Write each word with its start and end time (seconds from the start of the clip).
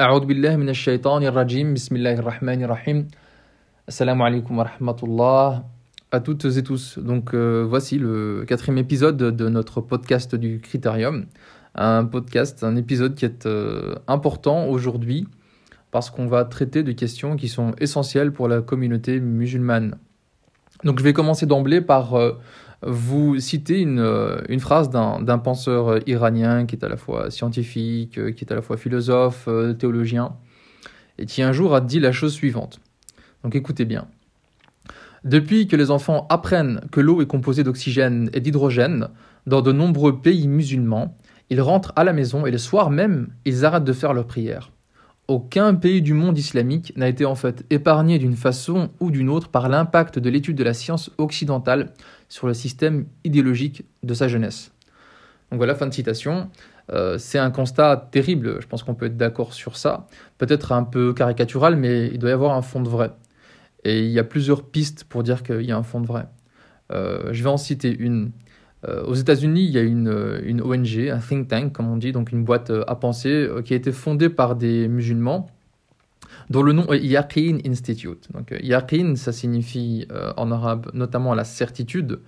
أعوذ 0.00 0.24
بالله 0.26 0.56
من 0.56 0.68
الشيطان 0.68 1.22
الرجيم 1.22 1.74
بسم 1.74 1.96
الله 1.96 2.14
الرحمن 2.20 2.62
الرحيم 2.62 3.08
Assalamu 3.88 4.24
alaikum 4.24 4.58
wa 4.58 4.64
rahmatullah 4.64 5.62
à 6.10 6.18
toutes 6.18 6.44
et 6.44 6.62
tous. 6.64 6.98
Donc 6.98 7.34
euh, 7.34 7.64
voici 7.68 7.98
le 7.98 8.44
quatrième 8.44 8.78
épisode 8.78 9.16
de 9.16 9.48
notre 9.48 9.80
podcast 9.80 10.34
du 10.34 10.58
Critérium. 10.60 11.26
Un 11.76 12.04
podcast, 12.04 12.64
un 12.64 12.74
épisode 12.74 13.14
qui 13.14 13.24
est 13.24 13.46
euh, 13.46 13.94
important 14.08 14.66
aujourd'hui 14.66 15.28
parce 15.92 16.10
qu'on 16.10 16.26
va 16.26 16.44
traiter 16.44 16.82
de 16.82 16.90
questions 16.90 17.36
qui 17.36 17.48
sont 17.48 17.74
essentielles 17.78 18.32
pour 18.32 18.48
la 18.48 18.60
communauté 18.60 19.20
musulmane. 19.20 19.96
Donc 20.82 20.98
je 20.98 21.04
vais 21.04 21.12
commencer 21.12 21.46
d'emblée 21.46 21.80
par 21.80 22.14
euh, 22.14 22.32
vous 22.83 23.39
citer 23.39 23.79
une, 23.79 23.99
euh, 23.99 24.59
phrase 24.59 24.89
d'un 24.89 25.37
penseur 25.37 26.07
iranien 26.07 26.65
qui 26.65 26.75
est 26.75 26.83
à 26.83 26.89
la 26.89 26.97
fois 26.97 27.29
scientifique, 27.29 28.17
euh, 28.17 28.31
qui 28.31 28.43
est 28.43 28.51
à 28.51 28.55
la 28.55 28.61
fois 28.61 28.77
philosophe, 28.77 29.47
théologien, 29.77 30.35
et 31.17 31.25
qui 31.25 31.41
un 31.41 31.51
jour 31.51 31.75
a 31.75 31.81
dit 31.81 31.99
la 31.99 32.11
chose 32.11 32.33
suivante. 32.33 32.79
Donc 33.43 33.55
écoutez 33.55 33.85
bien. 33.85 34.07
Depuis 35.23 35.67
que 35.67 35.75
les 35.75 35.91
enfants 35.91 36.25
apprennent 36.29 36.81
que 36.91 36.99
l'eau 36.99 37.21
est 37.21 37.27
composée 37.27 37.63
d'oxygène 37.63 38.29
et 38.33 38.39
d'hydrogène, 38.39 39.09
dans 39.45 39.61
de 39.61 39.71
nombreux 39.71 40.21
pays 40.21 40.47
musulmans, 40.47 41.15
ils 41.51 41.61
rentrent 41.61 41.93
à 41.95 42.03
la 42.03 42.13
maison 42.13 42.45
et 42.45 42.51
le 42.51 42.57
soir 42.57 42.89
même, 42.89 43.29
ils 43.45 43.65
arrêtent 43.65 43.83
de 43.83 43.93
faire 43.93 44.13
leurs 44.13 44.25
prières. 44.25 44.71
Aucun 45.27 45.75
pays 45.75 46.01
du 46.01 46.13
monde 46.13 46.37
islamique 46.37 46.93
n'a 46.97 47.07
été 47.07 47.25
en 47.25 47.35
fait 47.35 47.65
épargné 47.69 48.19
d'une 48.19 48.35
façon 48.35 48.89
ou 48.99 49.11
d'une 49.11 49.29
autre 49.29 49.49
par 49.49 49.69
l'impact 49.69 50.19
de 50.19 50.29
l'étude 50.29 50.57
de 50.57 50.63
la 50.63 50.73
science 50.73 51.09
occidentale 51.17 51.93
sur 52.27 52.47
le 52.47 52.53
système 52.53 53.05
idéologique 53.23 53.85
de 54.03 54.13
sa 54.13 54.27
jeunesse. 54.27 54.71
Donc 55.51 55.57
voilà, 55.57 55.75
fin 55.75 55.87
de 55.87 55.93
citation. 55.93 56.49
Euh, 56.91 57.17
c'est 57.17 57.39
un 57.39 57.51
constat 57.51 58.09
terrible, 58.11 58.61
je 58.61 58.67
pense 58.67 58.83
qu'on 58.83 58.95
peut 58.95 59.05
être 59.05 59.17
d'accord 59.17 59.53
sur 59.53 59.77
ça. 59.77 60.07
Peut-être 60.37 60.71
un 60.71 60.83
peu 60.83 61.13
caricatural, 61.13 61.75
mais 61.75 62.07
il 62.07 62.19
doit 62.19 62.29
y 62.29 62.33
avoir 62.33 62.55
un 62.55 62.61
fond 62.61 62.81
de 62.81 62.89
vrai. 62.89 63.11
Et 63.83 64.03
il 64.03 64.11
y 64.11 64.19
a 64.19 64.23
plusieurs 64.23 64.63
pistes 64.63 65.05
pour 65.05 65.23
dire 65.23 65.43
qu'il 65.43 65.61
y 65.61 65.71
a 65.71 65.77
un 65.77 65.83
fond 65.83 66.01
de 66.01 66.07
vrai. 66.07 66.25
Euh, 66.91 67.29
je 67.31 67.43
vais 67.43 67.49
en 67.49 67.57
citer 67.57 67.95
une. 67.95 68.31
Euh, 68.87 69.03
aux 69.03 69.13
États-Unis, 69.13 69.63
il 69.63 69.71
y 69.71 69.77
a 69.77 69.81
une, 69.81 70.07
euh, 70.07 70.63
ONG, 70.63 71.09
un 71.09 71.19
think 71.19 71.47
tank, 71.47 71.73
comme 71.73 71.87
on 71.87 71.97
dit, 71.97 72.11
donc 72.11 72.31
une 72.31 72.43
boîte 72.43 72.71
euh, 72.71 72.83
à 72.87 72.95
penser, 72.95 73.47
qui 73.63 73.73
a 73.73 73.75
été 73.75 73.91
fondée 73.91 74.29
par 74.29 74.55
des 74.55 74.87
musulmans, 74.87 75.49
dont 76.49 76.63
le 76.63 76.73
nom 76.73 76.91
est 76.91 76.99
Yaqeen 76.99 77.61
Institute. 77.65 78.27
Donc, 78.33 78.53
ça 79.15 79.31
signifie 79.31 80.07
en 80.37 80.51
arabe 80.51 80.89
notamment 80.93 81.33
la 81.33 81.43
certitude. 81.43 82.19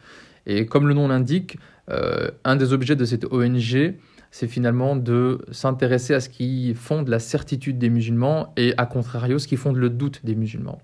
Et 0.45 0.65
comme 0.65 0.87
le 0.87 0.93
nom 0.93 1.07
l'indique, 1.07 1.57
un 1.87 2.55
des 2.55 2.73
objets 2.73 2.95
de 2.95 3.05
cette 3.05 3.25
ONG, 3.25 3.95
c'est 4.31 4.47
finalement 4.47 4.95
de 4.95 5.39
s'intéresser 5.51 6.13
à 6.13 6.19
ce 6.19 6.29
qui 6.29 6.73
fonde 6.73 7.09
la 7.09 7.19
certitude 7.19 7.77
des 7.77 7.89
musulmans 7.89 8.53
et, 8.55 8.73
à 8.77 8.85
contrario, 8.85 9.39
ce 9.39 9.47
qui 9.47 9.57
fonde 9.57 9.77
le 9.77 9.89
doute 9.89 10.21
des 10.23 10.35
musulmans. 10.35 10.79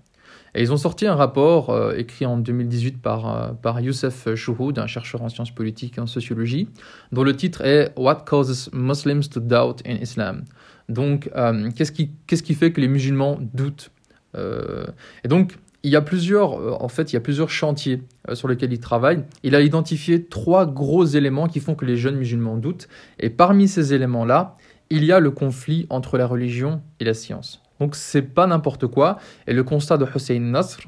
Et 0.54 0.62
ils 0.62 0.72
ont 0.72 0.76
sorti 0.76 1.06
un 1.06 1.14
rapport 1.14 1.70
euh, 1.70 1.94
écrit 1.96 2.26
en 2.26 2.36
2018 2.36 3.00
par, 3.00 3.28
euh, 3.28 3.52
par 3.52 3.80
Youssef 3.80 4.34
Chouhoud, 4.34 4.78
un 4.78 4.86
chercheur 4.86 5.22
en 5.22 5.28
sciences 5.28 5.52
politiques 5.52 5.98
et 5.98 6.00
en 6.00 6.06
sociologie, 6.06 6.68
dont 7.12 7.22
le 7.22 7.36
titre 7.36 7.62
est 7.62 7.92
What 7.96 8.24
causes 8.26 8.70
Muslims 8.72 9.28
to 9.30 9.40
doubt 9.40 9.82
in 9.86 9.96
Islam? 9.96 10.44
Donc, 10.88 11.30
euh, 11.36 11.70
qu'est-ce 11.74 11.92
qui, 11.92 12.10
qui 12.26 12.54
fait 12.54 12.72
que 12.72 12.80
les 12.80 12.88
musulmans 12.88 13.38
doutent 13.54 13.90
Et 14.34 15.28
donc, 15.28 15.56
il 15.82 15.90
y 15.90 15.96
a 15.96 16.02
plusieurs, 16.02 16.82
en 16.82 16.88
fait, 16.88 17.12
il 17.12 17.14
y 17.14 17.16
a 17.16 17.20
plusieurs 17.20 17.48
chantiers 17.48 18.02
sur 18.34 18.48
lesquels 18.48 18.72
il 18.72 18.80
travaille. 18.80 19.24
Il 19.42 19.54
a 19.54 19.60
identifié 19.60 20.24
trois 20.24 20.66
gros 20.66 21.04
éléments 21.04 21.48
qui 21.48 21.60
font 21.60 21.74
que 21.74 21.84
les 21.84 21.96
jeunes 21.96 22.16
musulmans 22.16 22.56
doutent. 22.56 22.88
Et 23.18 23.30
parmi 23.30 23.66
ces 23.66 23.94
éléments-là, 23.94 24.56
il 24.90 25.04
y 25.04 25.12
a 25.12 25.20
le 25.20 25.30
conflit 25.30 25.86
entre 25.88 26.18
la 26.18 26.26
religion 26.26 26.82
et 26.98 27.04
la 27.04 27.14
science. 27.14 27.62
Donc 27.80 27.96
c'est 27.96 28.22
pas 28.22 28.46
n'importe 28.46 28.86
quoi. 28.86 29.18
Et 29.46 29.52
le 29.52 29.64
constat 29.64 29.98
de 29.98 30.06
Hussein 30.14 30.38
Nasr 30.40 30.80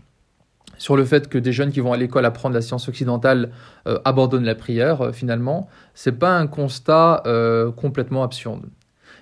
sur 0.79 0.97
le 0.97 1.05
fait 1.05 1.29
que 1.29 1.39
des 1.39 1.53
jeunes 1.53 1.71
qui 1.71 1.81
vont 1.81 1.93
à 1.93 1.97
l'école 1.97 2.25
apprendre 2.25 2.55
la 2.55 2.61
science 2.61 2.89
occidentale 2.89 3.53
euh, 3.87 3.99
abandonnent 4.05 4.45
la 4.45 4.55
prière, 4.55 5.01
euh, 5.01 5.13
finalement, 5.13 5.69
c'est 5.95 6.19
pas 6.19 6.37
un 6.37 6.47
constat 6.47 7.23
euh, 7.27 7.71
complètement 7.71 8.23
absurde. 8.23 8.63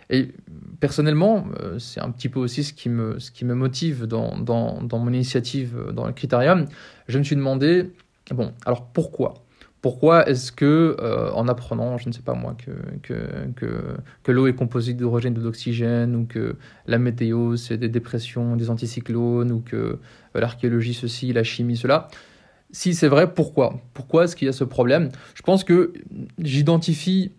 Et 0.09 0.33
personnellement, 0.81 1.45
c'est 1.79 2.01
un 2.01 2.11
petit 2.11 2.29
peu 2.29 2.41
aussi 2.41 2.65
ce 2.65 2.73
qui 2.73 2.89
me, 2.89 3.55
motive 3.55 4.07
dans, 4.07 4.37
dans, 4.39 4.83
dans 4.83 4.99
mon 4.99 5.13
initiative 5.13 5.77
dans 5.93 6.05
le 6.05 6.13
Critérium. 6.13 6.67
Je 7.07 7.19
me 7.19 7.23
suis 7.23 7.37
demandé, 7.37 7.93
bon, 8.33 8.53
alors 8.67 8.87
pourquoi? 8.87 9.35
Pourquoi 9.83 10.29
est-ce 10.29 10.53
que, 10.53 10.97
euh, 11.01 11.31
en 11.33 11.49
apprenant, 11.49 11.97
je 11.97 12.09
ne 12.09 12.13
sais 12.13 12.23
pas 12.23 12.35
moi, 12.35 12.55
que, 12.55 12.71
que, 13.03 13.97
que, 14.23 14.33
l'eau 14.33 14.47
est 14.47 14.55
composée 14.55 14.93
d'hydrogène 14.93 15.35
et 15.37 15.41
d'oxygène, 15.41 16.15
ou 16.17 16.27
que 16.27 16.57
la 16.87 16.99
météo, 16.99 17.57
c'est 17.57 17.79
des 17.79 17.89
dépressions, 17.89 18.57
des 18.57 18.69
anticyclones, 18.69 19.51
ou 19.51 19.61
que 19.61 19.77
euh, 19.77 19.99
l'archéologie, 20.35 20.93
ceci, 20.93 21.33
la 21.33 21.45
chimie, 21.45 21.77
cela, 21.77 22.09
si 22.73 22.95
c'est 22.95 23.09
vrai, 23.09 23.33
pourquoi? 23.33 23.81
Pourquoi 23.95 24.25
est-ce 24.25 24.37
qu'il 24.37 24.47
y 24.47 24.49
a 24.49 24.53
ce 24.53 24.65
problème? 24.65 25.09
Je 25.35 25.43
pense 25.43 25.65
que 25.65 25.93
j'identifie 26.39 27.33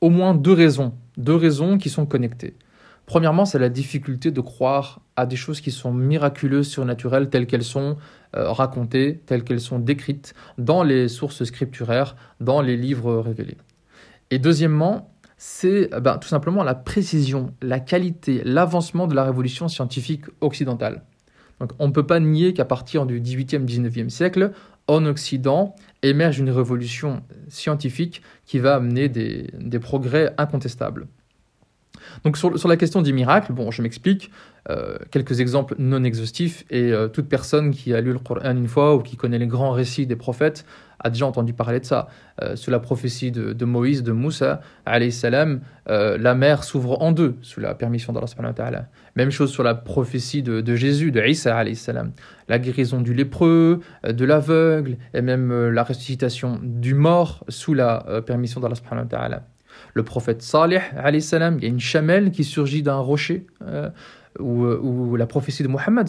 au 0.00 0.08
moins 0.08 0.34
deux 0.34 0.52
raisons, 0.52 0.94
deux 1.18 1.36
raisons 1.36 1.78
qui 1.78 1.90
sont 1.90 2.06
connectées. 2.06 2.54
Premièrement, 3.06 3.44
c'est 3.44 3.60
la 3.60 3.68
difficulté 3.68 4.32
de 4.32 4.40
croire 4.40 5.00
à 5.14 5.26
des 5.26 5.36
choses 5.36 5.60
qui 5.60 5.70
sont 5.70 5.92
miraculeuses, 5.92 6.68
surnaturelles, 6.68 7.30
telles 7.30 7.46
qu'elles 7.46 7.62
sont 7.62 7.96
euh, 8.34 8.50
racontées, 8.50 9.22
telles 9.26 9.44
qu'elles 9.44 9.60
sont 9.60 9.78
décrites 9.78 10.34
dans 10.58 10.82
les 10.82 11.06
sources 11.06 11.44
scripturaires, 11.44 12.16
dans 12.40 12.60
les 12.60 12.76
livres 12.76 13.18
révélés. 13.18 13.56
Et 14.32 14.40
deuxièmement, 14.40 15.14
c'est 15.38 15.88
eh 15.96 16.00
ben, 16.00 16.18
tout 16.18 16.26
simplement 16.26 16.64
la 16.64 16.74
précision, 16.74 17.54
la 17.62 17.78
qualité, 17.78 18.42
l'avancement 18.44 19.06
de 19.06 19.14
la 19.14 19.22
révolution 19.22 19.68
scientifique 19.68 20.24
occidentale. 20.40 21.04
Donc, 21.60 21.70
on 21.78 21.86
ne 21.86 21.92
peut 21.92 22.06
pas 22.06 22.18
nier 22.18 22.54
qu'à 22.54 22.64
partir 22.64 23.06
du 23.06 23.20
18e, 23.20 23.64
19e 23.64 24.08
siècle, 24.08 24.50
en 24.88 25.06
Occident, 25.06 25.76
émerge 26.02 26.40
une 26.40 26.50
révolution 26.50 27.22
scientifique 27.48 28.22
qui 28.46 28.58
va 28.58 28.74
amener 28.74 29.08
des 29.08 29.78
progrès 29.78 30.34
incontestables. 30.38 31.06
Donc 32.24 32.36
sur, 32.36 32.68
la 32.68 32.76
question 32.76 33.02
des 33.02 33.12
miracles, 33.12 33.52
bon, 33.52 33.70
je 33.70 33.82
m'explique, 33.82 34.30
euh, 34.68 34.96
quelques 35.10 35.40
exemples 35.40 35.76
non 35.78 36.02
exhaustifs, 36.02 36.64
et 36.70 36.92
euh, 36.92 37.08
toute 37.08 37.28
personne 37.28 37.70
qui 37.70 37.94
a 37.94 38.00
lu 38.00 38.12
le 38.12 38.18
Coran 38.18 38.56
une 38.56 38.68
fois 38.68 38.96
ou 38.96 39.00
qui 39.00 39.16
connaît 39.16 39.38
les 39.38 39.46
grands 39.46 39.70
récits 39.70 40.06
des 40.06 40.16
prophètes 40.16 40.66
a 40.98 41.10
déjà 41.10 41.26
entendu 41.26 41.52
parler 41.52 41.78
de 41.78 41.84
ça. 41.84 42.08
Euh, 42.42 42.56
sous 42.56 42.70
la 42.70 42.80
prophétie 42.80 43.30
de, 43.30 43.64
Moïse, 43.64 44.02
de 44.02 44.12
Moussa, 44.12 44.60
salam, 45.10 45.60
la 45.86 46.34
mer 46.34 46.64
s'ouvre 46.64 47.00
en 47.02 47.12
deux, 47.12 47.36
sous 47.42 47.60
la 47.60 47.74
permission 47.74 48.12
d'Allah 48.12 48.88
Même 49.14 49.30
chose 49.30 49.50
sur 49.50 49.62
la 49.62 49.74
prophétie 49.74 50.42
de, 50.42 50.74
Jésus, 50.74 51.12
de 51.12 51.22
Isa 51.22 51.62
salam. 51.74 52.12
La 52.48 52.58
guérison 52.58 53.00
du 53.00 53.12
lépreux, 53.12 53.80
de 54.08 54.24
l'aveugle, 54.24 54.96
et 55.12 55.20
même 55.20 55.68
la 55.68 55.84
ressuscitation 55.84 56.58
du 56.62 56.94
mort 56.94 57.44
sous 57.48 57.74
la 57.74 58.22
permission 58.26 58.60
d'Allah 58.60 59.42
le 59.94 60.02
prophète 60.02 60.42
Salih, 60.42 60.80
salam, 61.20 61.56
il 61.58 61.64
y 61.64 61.66
a 61.66 61.70
une 61.70 61.80
chamelle 61.80 62.30
qui 62.30 62.44
surgit 62.44 62.82
d'un 62.82 62.98
rocher, 62.98 63.46
euh, 63.62 63.90
ou, 64.38 65.16
la 65.16 65.26
prophétie 65.26 65.62
de 65.62 65.68
Mohammed 65.68 66.08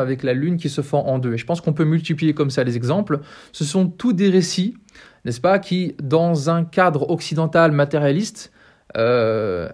avec 0.00 0.22
la 0.22 0.34
lune 0.34 0.56
qui 0.56 0.68
se 0.68 0.80
fend 0.80 1.04
en 1.06 1.18
deux. 1.18 1.34
Et 1.34 1.38
je 1.38 1.46
pense 1.46 1.60
qu'on 1.60 1.72
peut 1.72 1.84
multiplier 1.84 2.34
comme 2.34 2.50
ça 2.50 2.64
les 2.64 2.76
exemples. 2.76 3.20
Ce 3.52 3.64
sont 3.64 3.86
tous 3.86 4.12
des 4.12 4.30
récits, 4.30 4.74
n'est-ce 5.24 5.40
pas, 5.40 5.58
qui, 5.58 5.94
dans 6.02 6.50
un 6.50 6.64
cadre 6.64 7.08
occidental 7.10 7.72
matérialiste, 7.72 8.52
euh, 8.96 9.68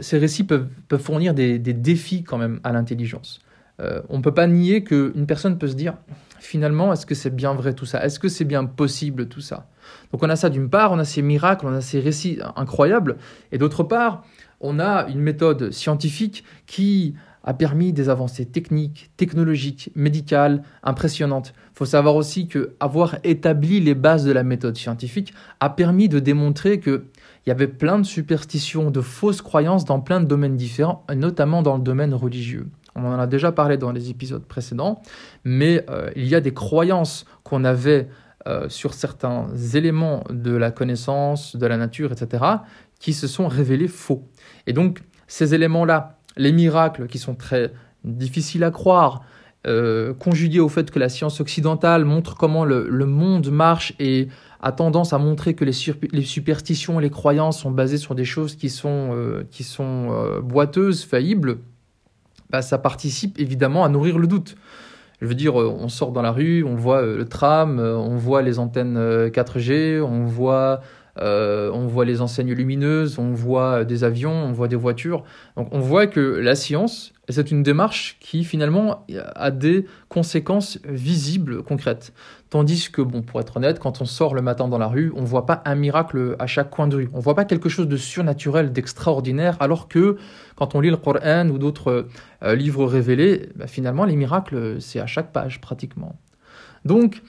ces 0.00 0.18
récits 0.18 0.44
peuvent, 0.44 0.68
fournir 0.98 1.34
des, 1.34 1.58
défis 1.58 2.22
quand 2.22 2.38
même 2.38 2.60
à 2.64 2.72
l'intelligence. 2.72 3.40
Euh, 3.80 4.02
on 4.08 4.18
ne 4.18 4.22
peut 4.22 4.34
pas 4.34 4.46
nier 4.46 4.84
qu'une 4.84 5.26
personne 5.26 5.58
peut 5.58 5.68
se 5.68 5.74
dire, 5.74 5.94
finalement, 6.38 6.92
est-ce 6.92 7.06
que 7.06 7.14
c'est 7.14 7.34
bien 7.34 7.54
vrai 7.54 7.74
tout 7.74 7.86
ça? 7.86 8.04
Est-ce 8.04 8.18
que 8.18 8.28
c'est 8.28 8.44
bien 8.44 8.64
possible 8.64 9.28
tout 9.28 9.40
ça? 9.40 9.68
Donc 10.12 10.22
on 10.22 10.28
a 10.28 10.36
ça 10.36 10.50
d'une 10.50 10.68
part, 10.68 10.92
on 10.92 10.98
a 10.98 11.04
ces 11.04 11.22
miracles, 11.22 11.66
on 11.66 11.74
a 11.74 11.80
ces 11.80 12.00
récits 12.00 12.38
incroyables, 12.56 13.16
et 13.50 13.58
d'autre 13.58 13.82
part, 13.82 14.24
on 14.60 14.78
a 14.78 15.08
une 15.08 15.20
méthode 15.20 15.72
scientifique 15.72 16.44
qui 16.66 17.14
a 17.44 17.54
permis 17.54 17.92
des 17.92 18.08
avancées 18.08 18.46
techniques, 18.46 19.10
technologiques, 19.16 19.90
médicales 19.96 20.62
impressionnantes. 20.84 21.52
Il 21.72 21.78
faut 21.78 21.86
savoir 21.86 22.14
aussi 22.14 22.46
que 22.46 22.74
avoir 22.78 23.16
établi 23.24 23.80
les 23.80 23.96
bases 23.96 24.24
de 24.24 24.30
la 24.30 24.44
méthode 24.44 24.76
scientifique 24.76 25.34
a 25.58 25.70
permis 25.70 26.08
de 26.08 26.20
démontrer 26.20 26.78
qu'il 26.78 27.02
y 27.46 27.50
avait 27.50 27.66
plein 27.66 27.98
de 27.98 28.04
superstitions, 28.04 28.92
de 28.92 29.00
fausses 29.00 29.42
croyances 29.42 29.84
dans 29.84 30.00
plein 30.00 30.20
de 30.20 30.26
domaines 30.26 30.56
différents, 30.56 31.04
notamment 31.12 31.62
dans 31.62 31.76
le 31.76 31.82
domaine 31.82 32.14
religieux. 32.14 32.68
On 32.94 33.04
en 33.04 33.18
a 33.18 33.26
déjà 33.26 33.52
parlé 33.52 33.76
dans 33.76 33.92
les 33.92 34.10
épisodes 34.10 34.44
précédents, 34.44 35.02
mais 35.44 35.84
euh, 35.88 36.10
il 36.16 36.26
y 36.26 36.34
a 36.34 36.40
des 36.40 36.52
croyances 36.52 37.24
qu'on 37.42 37.64
avait 37.64 38.08
euh, 38.46 38.68
sur 38.68 38.94
certains 38.94 39.48
éléments 39.74 40.24
de 40.30 40.54
la 40.54 40.70
connaissance, 40.70 41.56
de 41.56 41.66
la 41.66 41.76
nature, 41.76 42.12
etc., 42.12 42.44
qui 42.98 43.12
se 43.12 43.26
sont 43.26 43.48
révélés 43.48 43.88
faux. 43.88 44.28
Et 44.66 44.72
donc, 44.72 45.02
ces 45.26 45.54
éléments-là, 45.54 46.18
les 46.36 46.52
miracles 46.52 47.06
qui 47.06 47.18
sont 47.18 47.34
très 47.34 47.72
difficiles 48.04 48.64
à 48.64 48.70
croire, 48.70 49.22
euh, 49.66 50.12
conjugué 50.12 50.58
au 50.58 50.68
fait 50.68 50.90
que 50.90 50.98
la 50.98 51.08
science 51.08 51.40
occidentale 51.40 52.04
montre 52.04 52.36
comment 52.36 52.64
le, 52.64 53.06
monde 53.06 53.50
marche 53.50 53.94
et 54.00 54.28
a 54.60 54.72
tendance 54.72 55.12
à 55.12 55.18
montrer 55.18 55.54
que 55.54 55.64
les, 55.64 55.72
les, 56.12 56.22
superstitions 56.22 56.98
et 56.98 57.02
les 57.02 57.10
croyances 57.10 57.60
sont 57.60 57.70
basées 57.70 57.96
sur 57.96 58.16
des 58.16 58.24
choses 58.24 58.56
qui 58.56 58.68
sont, 58.68 59.44
qui 59.50 59.62
sont 59.62 60.40
boiteuses, 60.42 61.04
faillibles, 61.04 61.58
bah, 62.52 62.62
ça 62.62 62.78
participe 62.78 63.40
évidemment 63.40 63.84
à 63.84 63.88
nourrir 63.88 64.18
le 64.18 64.26
doute. 64.26 64.56
Je 65.20 65.26
veux 65.26 65.34
dire, 65.34 65.54
on 65.54 65.88
sort 65.88 66.10
dans 66.10 66.22
la 66.22 66.32
rue, 66.32 66.64
on 66.64 66.74
voit 66.74 67.02
le 67.02 67.24
tram, 67.28 67.78
on 67.78 68.16
voit 68.16 68.42
les 68.42 68.58
antennes 68.58 68.98
4G, 69.28 70.00
on 70.00 70.24
voit 70.24 70.80
euh, 71.20 71.70
on 71.72 71.86
voit 71.86 72.04
les 72.04 72.20
enseignes 72.22 72.52
lumineuses, 72.52 73.18
on 73.18 73.32
voit 73.32 73.84
des 73.84 74.04
avions, 74.04 74.32
on 74.32 74.52
voit 74.52 74.68
des 74.68 74.76
voitures. 74.76 75.24
Donc 75.56 75.68
on 75.72 75.80
voit 75.80 76.06
que 76.06 76.20
la 76.20 76.54
science, 76.54 77.12
c'est 77.28 77.50
une 77.50 77.62
démarche 77.62 78.16
qui 78.20 78.44
finalement 78.44 79.06
a 79.34 79.50
des 79.50 79.86
conséquences 80.08 80.78
visibles, 80.84 81.62
concrètes. 81.62 82.12
Tandis 82.52 82.90
que, 82.90 83.00
bon, 83.00 83.22
pour 83.22 83.40
être 83.40 83.56
honnête, 83.56 83.78
quand 83.78 84.02
on 84.02 84.04
sort 84.04 84.34
le 84.34 84.42
matin 84.42 84.68
dans 84.68 84.76
la 84.76 84.86
rue, 84.86 85.10
on 85.16 85.22
ne 85.22 85.26
voit 85.26 85.46
pas 85.46 85.62
un 85.64 85.74
miracle 85.74 86.36
à 86.38 86.46
chaque 86.46 86.68
coin 86.68 86.86
de 86.86 86.96
rue. 86.96 87.08
On 87.14 87.16
ne 87.16 87.22
voit 87.22 87.34
pas 87.34 87.46
quelque 87.46 87.70
chose 87.70 87.88
de 87.88 87.96
surnaturel, 87.96 88.74
d'extraordinaire, 88.74 89.56
alors 89.58 89.88
que 89.88 90.18
quand 90.54 90.74
on 90.74 90.80
lit 90.82 90.90
le 90.90 90.98
Coran 90.98 91.48
ou 91.48 91.56
d'autres 91.56 92.08
euh, 92.42 92.54
livres 92.54 92.84
révélés, 92.84 93.48
bah, 93.56 93.66
finalement, 93.66 94.04
les 94.04 94.16
miracles, 94.16 94.82
c'est 94.82 95.00
à 95.00 95.06
chaque 95.06 95.32
page 95.32 95.62
pratiquement. 95.62 96.14
Donc, 96.84 97.22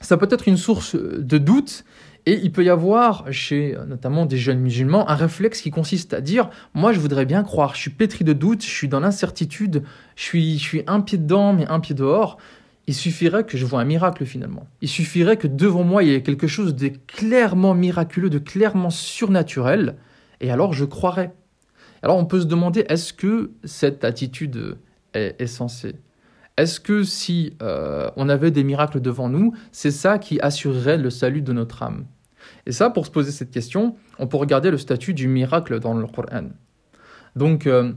ça 0.00 0.16
peut 0.16 0.26
être 0.28 0.48
une 0.48 0.56
source 0.56 0.96
de 0.96 1.38
doute, 1.38 1.84
et 2.26 2.40
il 2.42 2.50
peut 2.50 2.64
y 2.64 2.68
avoir 2.68 3.32
chez 3.32 3.76
notamment 3.86 4.26
des 4.26 4.38
jeunes 4.38 4.58
musulmans 4.58 5.08
un 5.08 5.14
réflexe 5.14 5.60
qui 5.60 5.70
consiste 5.70 6.14
à 6.14 6.20
dire 6.20 6.50
moi 6.72 6.92
je 6.92 7.00
voudrais 7.00 7.26
bien 7.26 7.42
croire, 7.42 7.74
je 7.74 7.80
suis 7.80 7.90
pétri 7.90 8.24
de 8.24 8.32
doutes, 8.32 8.62
je 8.62 8.70
suis 8.70 8.86
dans 8.86 9.00
l'incertitude, 9.00 9.82
je 10.14 10.22
suis, 10.22 10.58
je 10.58 10.62
suis 10.62 10.82
un 10.86 11.00
pied 11.00 11.18
dedans 11.18 11.52
mais 11.52 11.66
un 11.66 11.80
pied 11.80 11.96
dehors. 11.96 12.38
Il 12.86 12.94
suffirait 12.94 13.44
que 13.44 13.56
je 13.56 13.64
vois 13.64 13.80
un 13.80 13.84
miracle 13.84 14.24
finalement. 14.24 14.66
Il 14.80 14.88
suffirait 14.88 15.36
que 15.36 15.46
devant 15.46 15.84
moi 15.84 16.02
il 16.02 16.10
y 16.10 16.14
ait 16.14 16.22
quelque 16.22 16.46
chose 16.46 16.74
de 16.74 16.88
clairement 17.06 17.74
miraculeux, 17.74 18.30
de 18.30 18.38
clairement 18.38 18.90
surnaturel, 18.90 19.96
et 20.40 20.50
alors 20.50 20.72
je 20.72 20.84
croirais. 20.84 21.32
Alors 22.02 22.16
on 22.16 22.24
peut 22.24 22.40
se 22.40 22.46
demander 22.46 22.84
est-ce 22.88 23.12
que 23.12 23.52
cette 23.64 24.04
attitude 24.04 24.76
est, 25.14 25.46
censée 25.46 25.94
est-ce 26.58 26.80
que 26.80 27.02
si 27.02 27.56
euh, 27.62 28.10
on 28.16 28.28
avait 28.28 28.50
des 28.50 28.62
miracles 28.62 29.00
devant 29.00 29.30
nous, 29.30 29.54
c'est 29.72 29.90
ça 29.90 30.18
qui 30.18 30.38
assurerait 30.40 30.98
le 30.98 31.08
salut 31.08 31.40
de 31.40 31.52
notre 31.54 31.82
âme? 31.82 32.04
Et 32.66 32.72
ça, 32.72 32.90
pour 32.90 33.06
se 33.06 33.10
poser 33.10 33.30
cette 33.30 33.50
question, 33.50 33.96
on 34.18 34.26
peut 34.26 34.36
regarder 34.36 34.70
le 34.70 34.76
statut 34.76 35.14
du 35.14 35.28
miracle 35.28 35.80
dans 35.80 35.94
le 35.94 36.06
Coran. 36.06 36.50
Donc, 37.36 37.66
euh, 37.66 37.92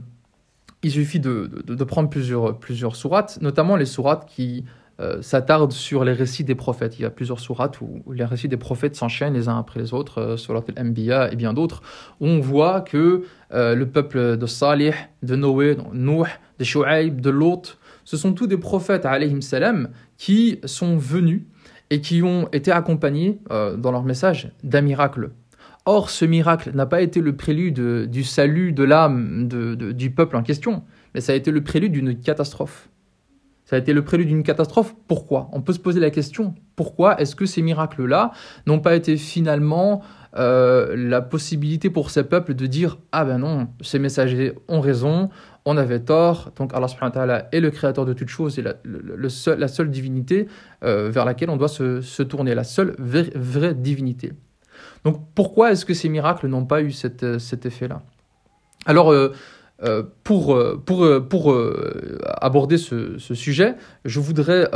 il 0.86 0.90
suffit 0.90 1.20
de, 1.20 1.84
prendre 1.84 2.08
plusieurs, 2.08 2.58
plusieurs 2.58 2.96
sourates, 2.96 3.38
notamment 3.40 3.76
les 3.76 3.86
sourates 3.86 4.26
qui 4.26 4.64
euh, 5.00 5.20
s'attardent 5.20 5.72
sur 5.72 6.04
les 6.04 6.12
récits 6.12 6.44
des 6.44 6.54
prophètes. 6.54 6.98
Il 6.98 7.02
y 7.02 7.04
a 7.04 7.10
plusieurs 7.10 7.40
sourates 7.40 7.80
où, 7.80 8.02
les 8.12 8.24
récits 8.24 8.48
des 8.48 8.56
prophètes 8.56 8.96
s'enchaînent 8.96 9.34
les 9.34 9.48
uns 9.48 9.58
après 9.58 9.80
les 9.80 9.92
autres, 9.92 10.36
sur 10.36 10.56
al-Anbiya 10.56 11.32
et 11.32 11.36
bien 11.36 11.52
d'autres, 11.52 11.82
on 12.20 12.40
voit 12.40 12.80
que 12.80 13.24
le 13.50 13.84
peuple 13.84 14.36
de 14.36 14.46
Salih, 14.46 14.92
de 15.22 15.36
Noé, 15.36 15.74
de 15.74 15.82
Nuh, 15.92 16.26
de 16.58 16.64
Shu'aib, 16.64 17.20
de 17.20 17.30
Lot, 17.30 17.78
ce 18.06 18.16
sont 18.16 18.32
tous 18.32 18.46
des 18.46 18.56
prophètes, 18.56 19.04
alayhim 19.04 19.42
salam, 19.42 19.90
qui 20.16 20.60
sont 20.64 20.96
venus 20.96 21.42
et 21.90 22.00
qui 22.00 22.22
ont 22.22 22.48
été 22.52 22.70
accompagnés 22.70 23.40
euh, 23.50 23.76
dans 23.76 23.92
leur 23.92 24.04
message 24.04 24.50
d'un 24.62 24.80
miracle. 24.80 25.30
Or, 25.88 26.10
ce 26.10 26.24
miracle 26.24 26.72
n'a 26.74 26.84
pas 26.84 27.00
été 27.00 27.20
le 27.20 27.36
prélude 27.36 28.10
du 28.10 28.24
salut 28.24 28.72
de 28.72 28.82
l'âme 28.82 29.48
du 29.48 30.10
peuple 30.10 30.36
en 30.36 30.42
question, 30.42 30.82
mais 31.14 31.20
ça 31.20 31.32
a 31.32 31.36
été 31.36 31.52
le 31.52 31.62
prélude 31.62 31.92
d'une 31.92 32.20
catastrophe. 32.20 32.88
Ça 33.64 33.76
a 33.76 33.78
été 33.80 33.92
le 33.92 34.02
prélude 34.02 34.28
d'une 34.28 34.42
catastrophe. 34.42 34.94
Pourquoi? 35.08 35.48
On 35.52 35.60
peut 35.60 35.72
se 35.72 35.80
poser 35.80 35.98
la 35.98 36.10
question, 36.10 36.54
pourquoi 36.76 37.20
est-ce 37.20 37.34
que 37.34 37.46
ces 37.46 37.62
miracles-là 37.62 38.30
n'ont 38.66 38.78
pas 38.78 38.94
été 38.94 39.16
finalement 39.16 40.02
euh, 40.36 40.94
la 40.96 41.22
possibilité 41.22 41.88
pour 41.88 42.10
ces 42.10 42.24
peuples 42.24 42.54
de 42.54 42.66
dire 42.66 42.98
Ah 43.12 43.24
ben 43.24 43.38
non, 43.38 43.68
ces 43.80 43.98
messagers 43.98 44.52
ont 44.68 44.80
raison, 44.80 45.30
on 45.64 45.76
avait 45.76 46.00
tort. 46.00 46.52
Donc 46.56 46.74
Allah 46.74 46.88
subhanahu 46.88 47.28
wa 47.28 47.42
est 47.50 47.60
le 47.60 47.70
créateur 47.70 48.04
de 48.04 48.12
toutes 48.12 48.28
choses 48.28 48.58
et 48.58 48.62
la, 48.62 48.74
la 48.84 49.68
seule 49.68 49.90
divinité 49.90 50.46
euh, 50.84 51.10
vers 51.10 51.24
laquelle 51.24 51.50
on 51.50 51.56
doit 51.56 51.68
se, 51.68 52.22
tourner, 52.22 52.54
la 52.54 52.64
seule 52.64 52.94
vraie, 52.98 53.74
divinité. 53.74 54.32
Donc 55.06 55.20
pourquoi 55.36 55.70
est-ce 55.70 55.84
que 55.84 55.94
ces 55.94 56.08
miracles 56.08 56.48
n'ont 56.48 56.66
pas 56.66 56.82
eu 56.82 56.90
cet 56.90 57.22
effet-là? 57.22 58.02
Alors, 58.86 59.12
euh, 59.12 59.32
euh, 59.84 60.02
pour, 60.24 60.58
aborder 62.40 62.76
ce, 62.76 63.16
sujet, 63.18 63.76
je 64.04 64.18
voudrais 64.18 64.68